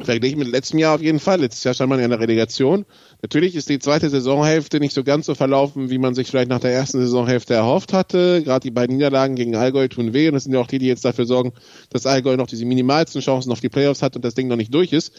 Verglichen 0.04 0.38
mit 0.38 0.48
letztem 0.48 0.78
Jahr 0.78 0.94
auf 0.94 1.02
jeden 1.02 1.20
Fall. 1.20 1.40
Letztes 1.40 1.64
Jahr 1.64 1.74
stand 1.74 1.90
man 1.90 1.98
ja 1.98 2.04
in 2.04 2.10
der 2.10 2.20
Relegation. 2.20 2.84
Natürlich 3.22 3.54
ist 3.54 3.68
die 3.68 3.78
zweite 3.78 4.08
Saisonhälfte 4.08 4.80
nicht 4.80 4.94
so 4.94 5.04
ganz 5.04 5.26
so 5.26 5.34
verlaufen, 5.34 5.90
wie 5.90 5.98
man 5.98 6.14
sich 6.14 6.28
vielleicht 6.28 6.48
nach 6.48 6.60
der 6.60 6.72
ersten 6.72 6.98
Saisonhälfte 7.00 7.54
erhofft 7.54 7.92
hatte. 7.92 8.42
Gerade 8.42 8.62
die 8.62 8.70
beiden 8.70 8.96
Niederlagen 8.96 9.34
gegen 9.34 9.54
Allgäu 9.56 9.88
tun 9.88 10.14
weh 10.14 10.28
und 10.28 10.34
das 10.34 10.44
sind 10.44 10.54
ja 10.54 10.60
auch 10.60 10.66
die, 10.66 10.78
die 10.78 10.86
jetzt 10.86 11.04
dafür 11.04 11.26
sorgen, 11.26 11.52
dass 11.90 12.06
Allgäu 12.06 12.36
noch 12.36 12.46
diese 12.46 12.64
minimalsten 12.64 13.20
Chancen 13.20 13.52
auf 13.52 13.60
die 13.60 13.68
Playoffs 13.68 14.00
hat 14.00 14.16
und 14.16 14.24
das 14.24 14.34
Ding 14.34 14.48
noch 14.48 14.56
nicht 14.56 14.72
durch 14.72 14.92
ist. 14.92 15.12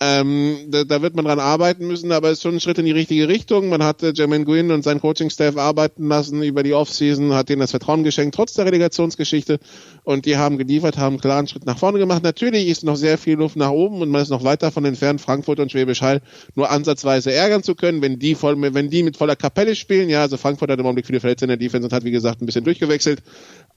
Ähm, 0.00 0.66
da, 0.68 0.84
da 0.84 1.00
wird 1.00 1.16
man 1.16 1.24
dran 1.24 1.40
arbeiten 1.40 1.86
müssen, 1.86 2.12
aber 2.12 2.28
es 2.28 2.34
ist 2.34 2.42
schon 2.42 2.56
ein 2.56 2.60
Schritt 2.60 2.78
in 2.78 2.84
die 2.84 2.92
richtige 2.92 3.28
Richtung. 3.28 3.70
Man 3.70 3.82
hat 3.82 4.02
äh, 4.02 4.12
Jermaine 4.14 4.44
Gwynn 4.44 4.70
und 4.70 4.82
sein 4.82 5.00
Coaching-Staff 5.00 5.56
arbeiten 5.56 6.08
lassen 6.08 6.42
über 6.42 6.62
die 6.62 6.74
Offseason, 6.74 7.32
hat 7.32 7.48
denen 7.48 7.60
das 7.60 7.70
Vertrauen 7.70 8.04
geschenkt, 8.04 8.34
trotz 8.34 8.52
der 8.52 8.66
Relegationsgeschichte 8.66 9.60
und 10.04 10.26
die 10.26 10.36
haben 10.36 10.58
geliefert, 10.58 10.98
haben 10.98 11.14
einen 11.14 11.20
klaren 11.20 11.48
Schritt 11.48 11.64
nach 11.64 11.78
vorne 11.78 11.98
gemacht. 11.98 12.22
Natürlich 12.22 12.68
ist 12.68 12.84
noch 12.84 12.96
sehr 12.96 13.16
viel 13.16 13.36
Luft 13.36 13.56
nach 13.56 13.70
oben 13.70 14.02
und 14.02 14.10
man 14.10 14.25
ist 14.26 14.30
noch 14.30 14.44
weit 14.44 14.62
davon 14.62 14.84
entfernt, 14.84 15.20
Frankfurt 15.20 15.60
und 15.60 15.72
Schwäbisch 15.72 16.02
Hall 16.02 16.20
nur 16.54 16.70
ansatzweise 16.70 17.32
ärgern 17.32 17.62
zu 17.62 17.74
können, 17.74 18.02
wenn 18.02 18.18
die 18.18 18.34
voll, 18.34 18.60
wenn 18.60 18.90
die 18.90 19.02
mit 19.02 19.16
voller 19.16 19.36
Kapelle 19.36 19.74
spielen. 19.74 20.08
Ja, 20.08 20.22
also 20.22 20.36
Frankfurt 20.36 20.70
hat 20.70 20.78
im 20.78 20.86
Augenblick 20.86 21.06
viele 21.06 21.20
Verletzte 21.20 21.46
in 21.46 21.50
der 21.50 21.56
Defense 21.56 21.86
und 21.86 21.92
hat, 21.92 22.04
wie 22.04 22.10
gesagt, 22.10 22.42
ein 22.42 22.46
bisschen 22.46 22.64
durchgewechselt. 22.64 23.22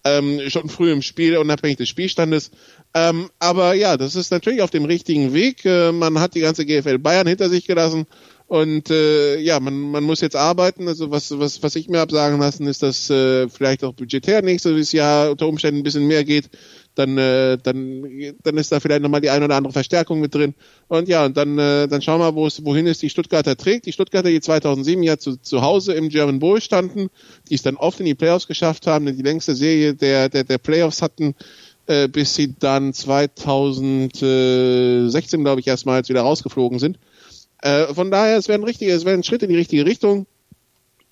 Ähm, 0.04 0.42
schon 0.48 0.70
früh 0.70 0.92
im 0.92 1.02
Spiel, 1.02 1.38
unabhängig 1.38 1.78
des 1.78 1.90
Spielstandes. 1.90 2.52
Ähm, 2.94 3.30
aber 3.40 3.74
ja, 3.74 3.98
das 3.98 4.16
ist 4.16 4.32
natürlich 4.32 4.62
auf 4.62 4.72
dem 4.72 4.86
richtigen 4.86 5.34
Weg. 5.34 5.66
Äh, 5.66 5.92
man 5.92 6.20
hat 6.20 6.36
die 6.36 6.42
ganze 6.42 6.66
GFL 6.66 7.00
Bayern 7.00 7.28
hinter 7.28 7.50
sich 7.50 7.66
gelassen. 7.66 8.06
Und 8.50 8.90
äh, 8.90 9.38
ja, 9.38 9.60
man, 9.60 9.80
man 9.92 10.04
muss 10.04 10.22
jetzt 10.22 10.36
arbeiten. 10.36 10.88
Also 10.88 11.12
was, 11.12 11.38
was, 11.38 11.62
was 11.62 11.76
ich 11.76 11.88
mir 11.88 12.00
hab 12.00 12.10
sagen 12.10 12.40
lassen, 12.40 12.66
ist, 12.66 12.82
dass 12.82 13.08
äh, 13.12 13.48
vielleicht 13.48 13.84
auch 13.84 13.94
budgetär 13.94 14.42
nächstes 14.42 14.92
Jahr 14.92 15.30
unter 15.30 15.48
Umständen 15.48 15.82
ein 15.82 15.84
bisschen 15.84 16.08
mehr 16.08 16.24
geht. 16.24 16.50
Dann, 17.00 17.18
äh, 17.18 17.58
dann, 17.64 18.04
dann 18.44 18.58
ist 18.58 18.74
da 18.74 18.82
vielleicht 18.82 19.02
nochmal 19.02 19.22
die 19.22 19.30
ein 19.30 19.42
oder 19.42 19.56
andere 19.56 19.72
Verstärkung 19.72 20.20
mit 20.20 20.36
drin. 20.36 20.54
Und 20.90 21.08
ja, 21.08 21.26
und 21.26 21.38
dann, 21.38 21.58
äh, 21.58 21.88
dann 21.88 22.02
schauen 22.02 22.20
wir, 22.20 22.46
es, 22.46 22.66
wohin 22.66 22.88
es 22.88 23.00
die 23.00 23.10
Stuttgarter 23.10 23.56
trägt. 23.56 23.86
Die 23.86 23.94
Stuttgarter, 23.94 24.28
die 24.28 24.42
2007 24.42 25.02
ja 25.02 25.18
zu, 25.18 25.38
zu 25.38 25.62
Hause 25.62 25.94
im 25.94 26.10
German 26.10 26.40
Bowl 26.40 26.60
standen, 26.60 27.10
die 27.48 27.56
es 27.56 27.62
dann 27.62 27.78
oft 27.78 28.02
in 28.02 28.06
die 28.06 28.16
Playoffs 28.16 28.48
geschafft 28.48 28.86
haben, 28.86 29.06
die 29.06 29.22
längste 29.22 29.56
Serie 29.56 29.94
der, 29.94 30.28
der, 30.28 30.44
der 30.44 30.58
Playoffs 30.58 31.02
hatten, 31.02 31.36
äh, 31.88 32.10
bis 32.10 32.36
sie 32.36 32.54
dann 32.60 32.94
2016, 32.94 35.42
glaube 35.42 35.62
ich, 35.62 35.68
erstmals 35.68 36.10
wieder 36.10 36.24
rausgeflogen 36.24 36.80
sind. 36.80 37.00
Äh, 37.62 37.94
von 37.94 38.12
daher, 38.12 38.36
es 38.36 38.50
wäre 38.50 38.60
ein 38.60 38.66
richtiger, 38.66 38.94
es 38.94 39.06
wäre 39.06 39.16
ein 39.16 39.24
Schritt 39.24 39.44
in 39.44 39.50
die 39.50 39.56
richtige 39.56 39.86
Richtung. 39.86 40.26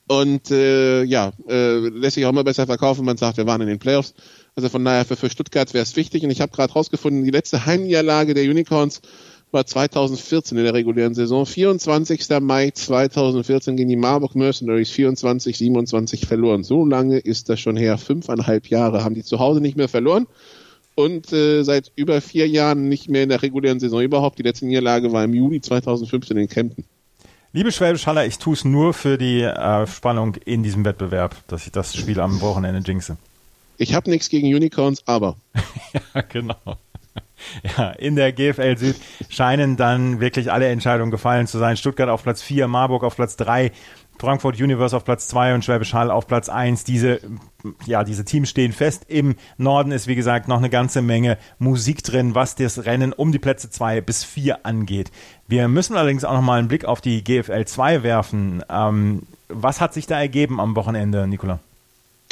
Und 0.10 0.52
äh, 0.52 1.04
ja, 1.04 1.32
äh, 1.48 1.78
lässt 1.78 2.16
sich 2.16 2.26
auch 2.26 2.32
immer 2.32 2.44
besser 2.44 2.66
verkaufen, 2.66 3.06
man 3.06 3.18
sagt, 3.18 3.38
wir 3.38 3.46
waren 3.46 3.62
in 3.62 3.68
den 3.68 3.80
Playoffs. 3.80 4.14
Also 4.58 4.70
von 4.70 4.84
daher 4.84 5.06
für, 5.06 5.16
für 5.16 5.30
Stuttgart 5.30 5.72
wäre 5.76 5.84
es 5.84 5.96
wichtig. 5.96 6.24
Und 6.24 6.32
ich 6.32 6.42
habe 6.42 6.52
gerade 6.52 6.74
rausgefunden, 6.74 7.24
die 7.24 7.30
letzte 7.30 7.68
Heimniederlage 7.68 8.34
der 8.34 8.44
Unicorns 8.46 9.04
war 9.52 9.68
2014 9.68 10.58
in 10.58 10.64
der 10.64 10.74
regulären 10.74 11.14
Saison. 11.14 11.46
24. 11.46 12.28
Mai 12.42 12.72
2014 12.72 13.78
gegen 13.78 13.88
die 13.88 13.96
Marburg 13.96 14.34
Mercenaries 14.34 14.90
24, 14.90 15.60
27 15.60 16.26
verloren. 16.26 16.64
So 16.64 16.84
lange 16.86 17.20
ist 17.20 17.50
das 17.50 17.60
schon 17.60 17.78
her. 17.78 18.00
Fünfeinhalb 18.00 18.68
Jahre 18.68 19.04
haben 19.04 19.14
die 19.14 19.24
zu 19.24 19.38
Hause 19.38 19.62
nicht 19.62 19.78
mehr 19.78 19.90
verloren. 19.90 20.26
Und 20.96 21.32
äh, 21.32 21.62
seit 21.62 21.92
über 21.96 22.20
vier 22.20 22.48
Jahren 22.48 22.90
nicht 22.90 23.10
mehr 23.10 23.22
in 23.22 23.30
der 23.30 23.44
regulären 23.44 23.80
Saison 23.80 24.02
überhaupt. 24.02 24.40
Die 24.40 24.44
letzte 24.44 24.66
Niederlage 24.66 25.12
war 25.12 25.24
im 25.24 25.36
Juli 25.36 25.62
2015 25.62 26.36
in 26.36 26.50
Kempten. 26.50 26.84
Liebe 27.54 27.72
Schwäbisch 27.72 28.08
Haller, 28.08 28.26
ich 28.26 28.40
tue 28.40 28.56
es 28.56 28.66
nur 28.66 28.96
für 28.96 29.20
die 29.20 29.42
äh, 29.44 29.86
Spannung 29.86 30.34
in 30.46 30.64
diesem 30.64 30.84
Wettbewerb, 30.84 31.36
dass 31.48 31.68
ich 31.68 31.72
das 31.72 31.96
Spiel 31.96 32.20
am 32.20 32.42
Wochenende 32.42 32.82
jinxe. 32.84 33.18
Ich 33.78 33.94
habe 33.94 34.10
nichts 34.10 34.30
gegen 34.30 34.48
Unicorns, 34.54 35.04
aber. 35.08 35.38
ja, 36.14 36.22
genau. 36.22 36.78
Ja, 37.78 37.92
in 37.92 38.16
der 38.16 38.34
GFL 38.34 38.78
Süd 38.78 38.96
scheinen 39.30 39.78
dann 39.78 40.20
wirklich 40.20 40.52
alle 40.52 40.68
Entscheidungen 40.68 41.12
gefallen 41.12 41.48
zu 41.48 41.60
sein. 41.60 41.78
Stuttgart 41.78 42.10
auf 42.10 42.24
Platz 42.24 42.42
4, 42.42 42.68
Marburg 42.68 43.04
auf 43.04 43.16
Platz 43.16 43.36
3, 43.38 43.72
Frankfurt 44.20 44.60
Universe 44.60 44.96
auf 44.96 45.06
Platz 45.06 45.28
2 45.28 45.54
und 45.54 45.64
Schwäbisch 45.64 45.94
Hall 45.94 46.10
auf 46.10 46.26
Platz 46.26 46.50
1. 46.50 46.84
Diese, 46.84 47.20
ja, 47.86 48.04
diese 48.04 48.26
Teams 48.26 48.50
stehen 48.50 48.74
fest. 48.74 49.06
Im 49.08 49.36
Norden 49.58 49.92
ist, 49.92 50.08
wie 50.08 50.16
gesagt, 50.16 50.48
noch 50.48 50.58
eine 50.58 50.70
ganze 50.70 51.02
Menge 51.02 51.38
Musik 51.60 52.04
drin, 52.04 52.34
was 52.34 52.56
das 52.56 52.86
Rennen 52.86 53.14
um 53.14 53.32
die 53.32 53.40
Plätze 53.40 53.70
2 53.70 54.02
bis 54.02 54.24
4 54.24 54.66
angeht. 54.66 55.12
Wir 55.48 55.68
müssen 55.68 55.96
allerdings 55.96 56.24
auch 56.24 56.34
noch 56.34 56.42
mal 56.42 56.58
einen 56.58 56.68
Blick 56.68 56.86
auf 56.86 57.02
die 57.02 57.24
GFL 57.24 57.66
2 57.66 58.04
werfen. 58.04 58.64
Ähm, 58.70 59.24
was 59.50 59.80
hat 59.80 59.94
sich 59.94 60.08
da 60.08 60.20
ergeben 60.20 60.60
am 60.60 60.76
Wochenende, 60.76 61.28
Nicola? 61.28 61.60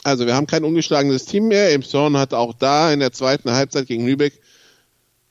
Also 0.05 0.27
wir 0.27 0.35
haben 0.35 0.45
kein 0.45 0.63
ungeschlagenes 0.63 1.25
Team 1.25 1.47
mehr. 1.47 1.71
Elmshorn 1.71 2.15
hat 2.15 2.35
auch 2.35 2.53
da 2.53 2.93
in 2.93 2.99
der 2.99 3.11
zweiten 3.11 3.49
Halbzeit 3.51 3.87
gegen 3.87 4.05
Lübeck 4.05 4.39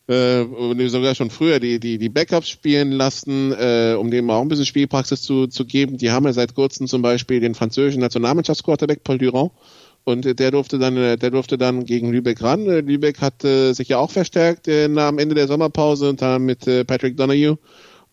äh, 0.08 0.44
sogar 0.88 1.14
schon 1.14 1.30
früher 1.30 1.60
die, 1.60 1.78
die, 1.78 1.96
die 1.96 2.08
Backups 2.08 2.48
spielen 2.48 2.90
lassen, 2.90 3.52
äh, 3.52 3.94
um 3.96 4.10
dem 4.10 4.28
auch 4.30 4.42
ein 4.42 4.48
bisschen 4.48 4.66
Spielpraxis 4.66 5.22
zu, 5.22 5.46
zu 5.46 5.64
geben. 5.64 5.96
Die 5.96 6.10
haben 6.10 6.26
ja 6.26 6.32
seit 6.32 6.56
kurzem 6.56 6.88
zum 6.88 7.02
Beispiel 7.02 7.38
den 7.38 7.54
französischen 7.54 8.00
Nationalmannschaftsquarterback 8.00 9.04
Paul 9.04 9.18
Durand 9.18 9.52
und 10.02 10.40
der 10.40 10.50
durfte 10.50 10.80
dann, 10.80 10.96
der 10.96 11.30
durfte 11.30 11.56
dann 11.56 11.84
gegen 11.84 12.10
Lübeck 12.10 12.42
ran. 12.42 12.66
Lübeck 12.66 13.20
hat 13.20 13.44
äh, 13.44 13.74
sich 13.74 13.86
ja 13.86 13.98
auch 13.98 14.10
verstärkt 14.10 14.66
äh, 14.66 14.86
am 14.86 15.20
Ende 15.20 15.36
der 15.36 15.46
Sommerpause 15.46 16.08
und 16.08 16.20
dann 16.20 16.42
mit 16.42 16.66
äh, 16.66 16.84
Patrick 16.84 17.16
Donahue 17.16 17.58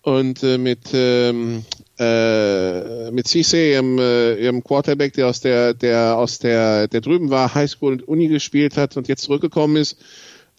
und 0.04 0.44
äh, 0.44 0.58
mit 0.58 0.90
ähm, 0.94 1.64
äh, 2.00 3.12
mit 3.12 3.28
Cisse, 3.28 3.58
ihrem, 3.58 4.00
äh, 4.00 4.36
ihrem 4.36 4.64
Quarterback, 4.64 5.14
der 5.14 5.28
aus 5.28 5.42
der 5.42 5.74
der 5.74 6.18
aus 6.18 6.40
der 6.40 6.88
der 6.88 7.02
drüben 7.02 7.30
war, 7.30 7.54
Highschool 7.54 7.94
und 7.94 8.08
Uni 8.08 8.28
gespielt 8.28 8.78
hat 8.78 8.98
und 8.98 9.08
jetzt 9.08 9.24
zurückgekommen 9.24 9.76
ist 9.76 9.98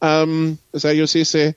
ähm, 0.03 0.59
Sergio 0.73 1.07
Cisse. 1.07 1.55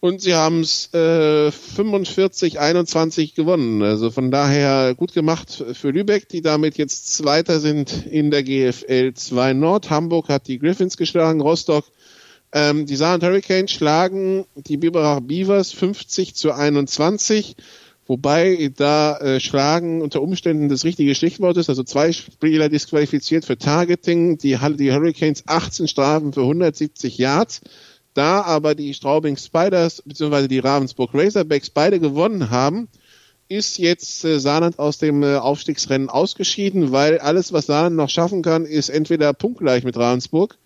Und 0.00 0.20
sie 0.20 0.34
haben 0.34 0.60
es 0.60 0.92
äh, 0.92 1.50
45, 1.50 2.60
21 2.60 3.34
gewonnen. 3.34 3.82
Also 3.82 4.10
von 4.10 4.30
daher 4.30 4.94
gut 4.94 5.14
gemacht 5.14 5.64
für 5.72 5.92
Lübeck, 5.92 6.28
die 6.28 6.42
damit 6.42 6.76
jetzt 6.76 7.14
Zweiter 7.14 7.58
sind 7.58 8.04
in 8.04 8.30
der 8.30 8.42
GFL 8.42 9.14
2 9.14 9.54
Nord. 9.54 9.88
Hamburg 9.88 10.28
hat 10.28 10.46
die 10.46 10.58
Griffins 10.58 10.98
geschlagen, 10.98 11.40
Rostock. 11.40 11.86
Ähm, 12.54 12.86
die 12.86 12.94
Saarland 12.94 13.24
Hurricanes 13.24 13.72
schlagen 13.72 14.46
die 14.54 14.76
Biberach 14.76 15.18
Beavers 15.20 15.72
50 15.72 16.36
zu 16.36 16.52
21. 16.52 17.56
Wobei 18.06 18.70
da 18.76 19.16
äh, 19.18 19.40
Schlagen 19.40 20.00
unter 20.00 20.22
Umständen 20.22 20.68
das 20.68 20.84
richtige 20.84 21.16
Stichwort 21.16 21.56
ist. 21.56 21.68
Also 21.68 21.82
zwei 21.82 22.12
Spieler 22.12 22.68
disqualifiziert 22.68 23.44
für 23.44 23.58
Targeting. 23.58 24.38
Die, 24.38 24.56
die 24.78 24.92
Hurricanes 24.92 25.42
18 25.46 25.88
Strafen 25.88 26.32
für 26.32 26.42
170 26.42 27.18
Yards. 27.18 27.60
Da 28.12 28.42
aber 28.42 28.76
die 28.76 28.94
Straubing 28.94 29.36
Spiders 29.36 30.02
bzw. 30.02 30.46
die 30.46 30.60
Ravensburg 30.60 31.10
Razorbacks 31.12 31.70
beide 31.70 31.98
gewonnen 31.98 32.50
haben, 32.50 32.86
ist 33.48 33.78
jetzt 33.78 34.24
äh, 34.24 34.38
Saarland 34.38 34.78
aus 34.78 34.98
dem 34.98 35.24
äh, 35.24 35.38
Aufstiegsrennen 35.38 36.08
ausgeschieden, 36.08 36.92
weil 36.92 37.18
alles, 37.18 37.52
was 37.52 37.66
Saarland 37.66 37.96
noch 37.96 38.10
schaffen 38.10 38.42
kann, 38.42 38.64
ist 38.64 38.90
entweder 38.90 39.32
punktgleich 39.32 39.82
mit 39.82 39.96
Ravensburg 39.96 40.56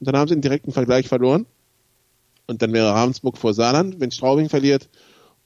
und 0.00 0.06
dann 0.06 0.16
haben 0.16 0.28
sie 0.28 0.34
einen 0.34 0.42
direkten 0.42 0.72
Vergleich 0.72 1.08
verloren 1.08 1.46
und 2.46 2.62
dann 2.62 2.72
wäre 2.72 2.88
Ravensburg 2.90 3.38
vor 3.38 3.54
Saarland, 3.54 4.00
wenn 4.00 4.10
Straubing 4.10 4.48
verliert 4.48 4.88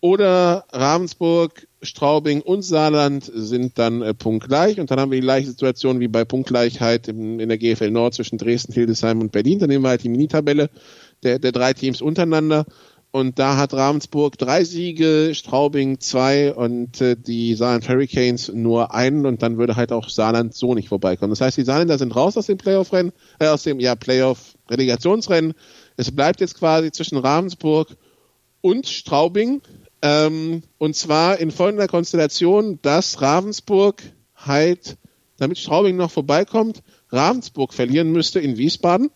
oder 0.03 0.65
Ravensburg, 0.73 1.69
Straubing 1.81 2.43
und 2.43 2.63
Saarland 2.63 3.31
sind 3.33 3.79
dann 3.79 4.03
äh, 4.03 4.13
punktgleich. 4.13 4.81
Und 4.81 4.91
dann 4.91 4.99
haben 4.99 5.13
wir 5.13 5.21
die 5.21 5.25
gleiche 5.25 5.47
Situation 5.47 6.01
wie 6.01 6.09
bei 6.09 6.25
Punktgleichheit 6.25 7.07
im, 7.07 7.39
in 7.39 7.49
der 7.49 7.57
GFL 7.57 7.93
Nord 7.93 8.15
zwischen 8.15 8.37
Dresden, 8.37 8.73
Hildesheim 8.73 9.21
und 9.21 9.31
Berlin. 9.31 9.61
Dann 9.61 9.69
nehmen 9.69 9.85
wir 9.85 9.91
halt 9.91 10.03
die 10.03 10.09
Minitabelle 10.09 10.71
der, 11.23 11.39
der 11.39 11.53
drei 11.53 11.73
Teams 11.73 12.03
untereinander. 12.03 12.67
Und 13.13 13.39
da 13.39 13.59
hat 13.59 13.75
Ravensburg 13.75 14.39
drei 14.39 14.65
Siege, 14.65 15.35
Straubing 15.35 16.01
zwei 16.01 16.55
und 16.55 16.99
äh, 17.03 17.15
die 17.15 17.55
Saarland 17.55 17.87
Hurricanes 17.87 18.49
nur 18.49 18.95
einen 18.95 19.27
und 19.27 19.43
dann 19.43 19.59
würde 19.59 19.77
halt 19.77 19.93
auch 19.93 20.09
Saarland 20.09 20.55
so 20.55 20.75
nicht 20.75 20.89
vorbeikommen. 20.89 21.29
Das 21.29 21.43
heißt, 21.43 21.59
die 21.59 21.65
Saarländer 21.65 21.99
sind 21.99 22.17
raus 22.17 22.39
aus 22.39 22.47
dem 22.47 22.57
Playoff-Rennen, 22.57 23.13
äh, 23.39 23.49
aus 23.49 23.65
dem 23.65 23.81
ja 23.81 23.97
Playoff-Relegationsrennen. 23.97 25.53
Es 25.99 26.11
bleibt 26.11 26.41
jetzt 26.41 26.59
quasi 26.59 26.91
zwischen 26.91 27.19
Ravensburg 27.19 27.99
und 28.63 28.89
Straubing. 28.89 29.61
Ähm, 30.01 30.63
und 30.79 30.97
zwar 30.97 31.39
in 31.39 31.51
folgender 31.51 31.89
Konstellation, 31.89 32.79
dass 32.81 33.21
Ravensburg 33.21 34.03
halt, 34.37 34.97
damit 35.37 35.59
Straubing 35.59 35.97
noch 35.97 36.11
vorbeikommt, 36.11 36.83
Ravensburg 37.11 37.75
verlieren 37.75 38.11
müsste 38.11 38.41
in 38.41 38.57
Wiesbaden. 38.57 39.11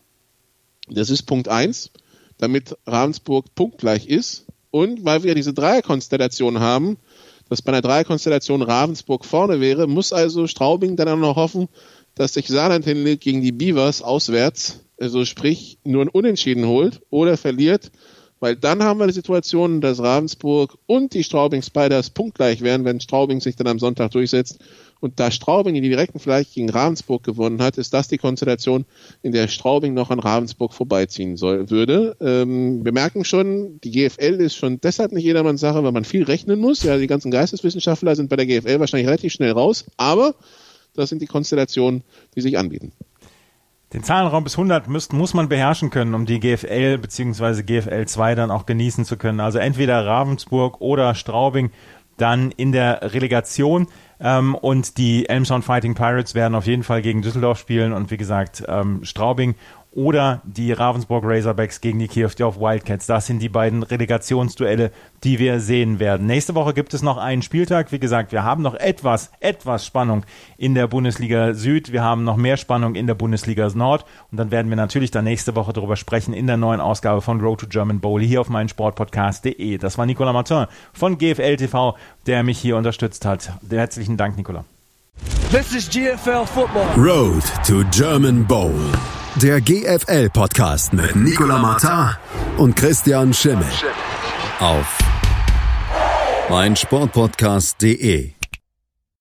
Das 0.87 1.09
ist 1.09 1.23
Punkt 1.23 1.47
eins 1.47 1.89
damit 2.37 2.77
Ravensburg 2.85 3.53
punktgleich 3.55 4.07
ist. 4.07 4.45
Und 4.71 5.05
weil 5.05 5.23
wir 5.23 5.35
diese 5.35 5.53
Dreierkonstellation 5.53 6.59
haben, 6.59 6.97
dass 7.49 7.61
bei 7.61 7.71
einer 7.71 7.81
Dreierkonstellation 7.81 8.61
Ravensburg 8.61 9.25
vorne 9.25 9.59
wäre, 9.61 9.87
muss 9.87 10.13
also 10.13 10.47
Straubing 10.47 10.95
dann 10.95 11.07
auch 11.07 11.17
noch 11.17 11.35
hoffen, 11.35 11.67
dass 12.15 12.33
sich 12.33 12.47
Saarland 12.47 12.85
hinlegt 12.85 13.23
gegen 13.23 13.41
die 13.41 13.51
Beavers 13.51 14.01
auswärts, 14.01 14.81
also 14.99 15.23
sprich 15.23 15.77
nur 15.83 16.03
ein 16.03 16.09
Unentschieden 16.09 16.65
holt 16.65 17.01
oder 17.09 17.37
verliert, 17.37 17.91
weil 18.39 18.55
dann 18.55 18.83
haben 18.83 18.99
wir 18.99 19.07
die 19.07 19.13
Situation, 19.13 19.81
dass 19.81 19.99
Ravensburg 19.99 20.77
und 20.85 21.13
die 21.13 21.23
Straubing 21.23 21.61
Spiders 21.61 22.09
punktgleich 22.09 22.61
wären, 22.61 22.85
wenn 22.85 22.99
Straubing 22.99 23.39
sich 23.39 23.55
dann 23.55 23.67
am 23.67 23.79
Sonntag 23.79 24.11
durchsetzt 24.11 24.59
und 24.99 25.19
da 25.19 25.31
Straubing 25.31 25.75
in 25.75 25.83
die 25.83 25.89
direkten 25.89 26.19
vielleicht 26.19 26.53
gegen 26.53 26.69
Ravensburg 26.69 27.23
gewonnen 27.23 27.61
hat, 27.61 27.77
ist 27.77 27.93
das 27.93 28.07
die 28.07 28.17
Konstellation, 28.17 28.85
in 29.21 29.31
der 29.31 29.47
Straubing 29.47 29.93
noch 29.93 30.09
an 30.09 30.19
Ravensburg 30.19 30.73
vorbeiziehen 30.73 31.37
soll, 31.37 31.69
würde. 31.69 32.15
Ähm, 32.21 32.83
wir 32.83 32.91
merken 32.91 33.23
schon, 33.23 33.79
die 33.81 33.91
GFL 33.91 34.41
ist 34.41 34.55
schon 34.55 34.81
deshalb 34.81 35.11
nicht 35.11 35.23
jedermanns 35.23 35.61
Sache, 35.61 35.83
weil 35.83 35.91
man 35.91 36.05
viel 36.05 36.23
rechnen 36.23 36.59
muss. 36.59 36.83
Ja, 36.83 36.97
die 36.97 37.07
ganzen 37.07 37.31
Geisteswissenschaftler 37.31 38.15
sind 38.15 38.29
bei 38.29 38.35
der 38.35 38.45
GFL 38.45 38.79
wahrscheinlich 38.79 39.07
relativ 39.07 39.33
schnell 39.33 39.51
raus, 39.51 39.85
aber 39.97 40.35
das 40.93 41.09
sind 41.09 41.21
die 41.21 41.27
Konstellationen, 41.27 42.03
die 42.35 42.41
sich 42.41 42.57
anbieten. 42.57 42.91
Den 43.93 44.03
Zahlenraum 44.03 44.43
bis 44.43 44.55
100 44.55 44.89
muss, 44.89 45.13
muss 45.13 45.33
man 45.33 45.47
beherrschen 45.47 45.91
können, 45.91 46.13
um 46.13 46.25
die 46.25 46.41
GFL 46.41 46.97
bzw. 46.97 47.63
GFL 47.63 48.05
2 48.05 48.35
dann 48.35 48.51
auch 48.51 48.65
genießen 48.65 49.05
zu 49.05 49.15
können. 49.15 49.39
Also 49.39 49.59
entweder 49.59 50.05
Ravensburg 50.05 50.81
oder 50.81 51.15
Straubing 51.15 51.71
dann 52.17 52.51
in 52.51 52.73
der 52.73 53.13
Relegation. 53.13 53.87
Ähm, 54.19 54.55
und 54.55 54.97
die 54.97 55.29
Elmshorn 55.29 55.61
Fighting 55.61 55.95
Pirates 55.95 56.33
werden 56.35 56.55
auf 56.55 56.65
jeden 56.65 56.83
Fall 56.83 57.01
gegen 57.01 57.21
Düsseldorf 57.21 57.59
spielen. 57.59 57.93
Und 57.93 58.11
wie 58.11 58.17
gesagt, 58.17 58.63
ähm, 58.67 59.03
Straubing 59.03 59.55
oder 59.91 60.41
die 60.43 60.71
Ravensburg 60.71 61.23
Razorbacks 61.25 61.81
gegen 61.81 61.99
die 61.99 62.07
Kirchdorf 62.07 62.59
Wildcats. 62.59 63.07
Das 63.07 63.25
sind 63.25 63.39
die 63.39 63.49
beiden 63.49 63.83
Relegationsduelle, 63.83 64.91
die 65.23 65.39
wir 65.39 65.59
sehen 65.59 65.99
werden. 65.99 66.27
Nächste 66.27 66.55
Woche 66.55 66.73
gibt 66.73 66.93
es 66.93 67.01
noch 67.01 67.17
einen 67.17 67.41
Spieltag. 67.41 67.91
Wie 67.91 67.99
gesagt, 67.99 68.31
wir 68.31 68.43
haben 68.43 68.61
noch 68.61 68.75
etwas, 68.75 69.31
etwas 69.39 69.85
Spannung 69.85 70.23
in 70.57 70.75
der 70.75 70.87
Bundesliga 70.87 71.53
Süd. 71.53 71.91
Wir 71.91 72.03
haben 72.03 72.23
noch 72.23 72.37
mehr 72.37 72.57
Spannung 72.57 72.95
in 72.95 73.07
der 73.07 73.15
Bundesliga 73.15 73.67
Nord. 73.73 74.05
Und 74.31 74.37
dann 74.37 74.51
werden 74.51 74.69
wir 74.69 74.75
natürlich 74.75 75.11
dann 75.11 75.23
nächste 75.23 75.55
Woche 75.55 75.73
darüber 75.73 75.95
sprechen 75.95 76.33
in 76.33 76.47
der 76.47 76.57
neuen 76.57 76.79
Ausgabe 76.79 77.21
von 77.21 77.41
Road 77.41 77.61
to 77.61 77.67
German 77.67 77.99
Bowl 77.99 78.21
hier 78.21 78.41
auf 78.41 78.49
meinen 78.49 78.69
Sportpodcast.de. 78.69 79.77
Das 79.77 79.97
war 79.97 80.05
Nicolas 80.05 80.33
Martin 80.33 80.65
von 80.93 81.17
GFL 81.17 81.57
TV, 81.57 81.97
der 82.27 82.43
mich 82.43 82.59
hier 82.59 82.77
unterstützt 82.77 83.25
hat. 83.25 83.51
Herzlichen 83.69 84.17
Dank, 84.17 84.37
Nicolas. 84.37 84.63
This 85.49 85.73
is 85.73 85.89
GFL 85.89 86.45
Football. 86.45 86.87
Road 86.95 87.43
to 87.65 87.83
German 87.91 88.45
Bowl. 88.45 88.73
Der 89.41 89.61
GFL-Podcast 89.61 90.93
mit 90.93 91.15
Nicolas 91.15 91.61
Martin 91.61 92.15
und 92.57 92.75
Christian 92.75 93.31
Schimmel. 93.31 93.67
Auf 94.59 94.97
meinsportpodcast.de 96.49 98.36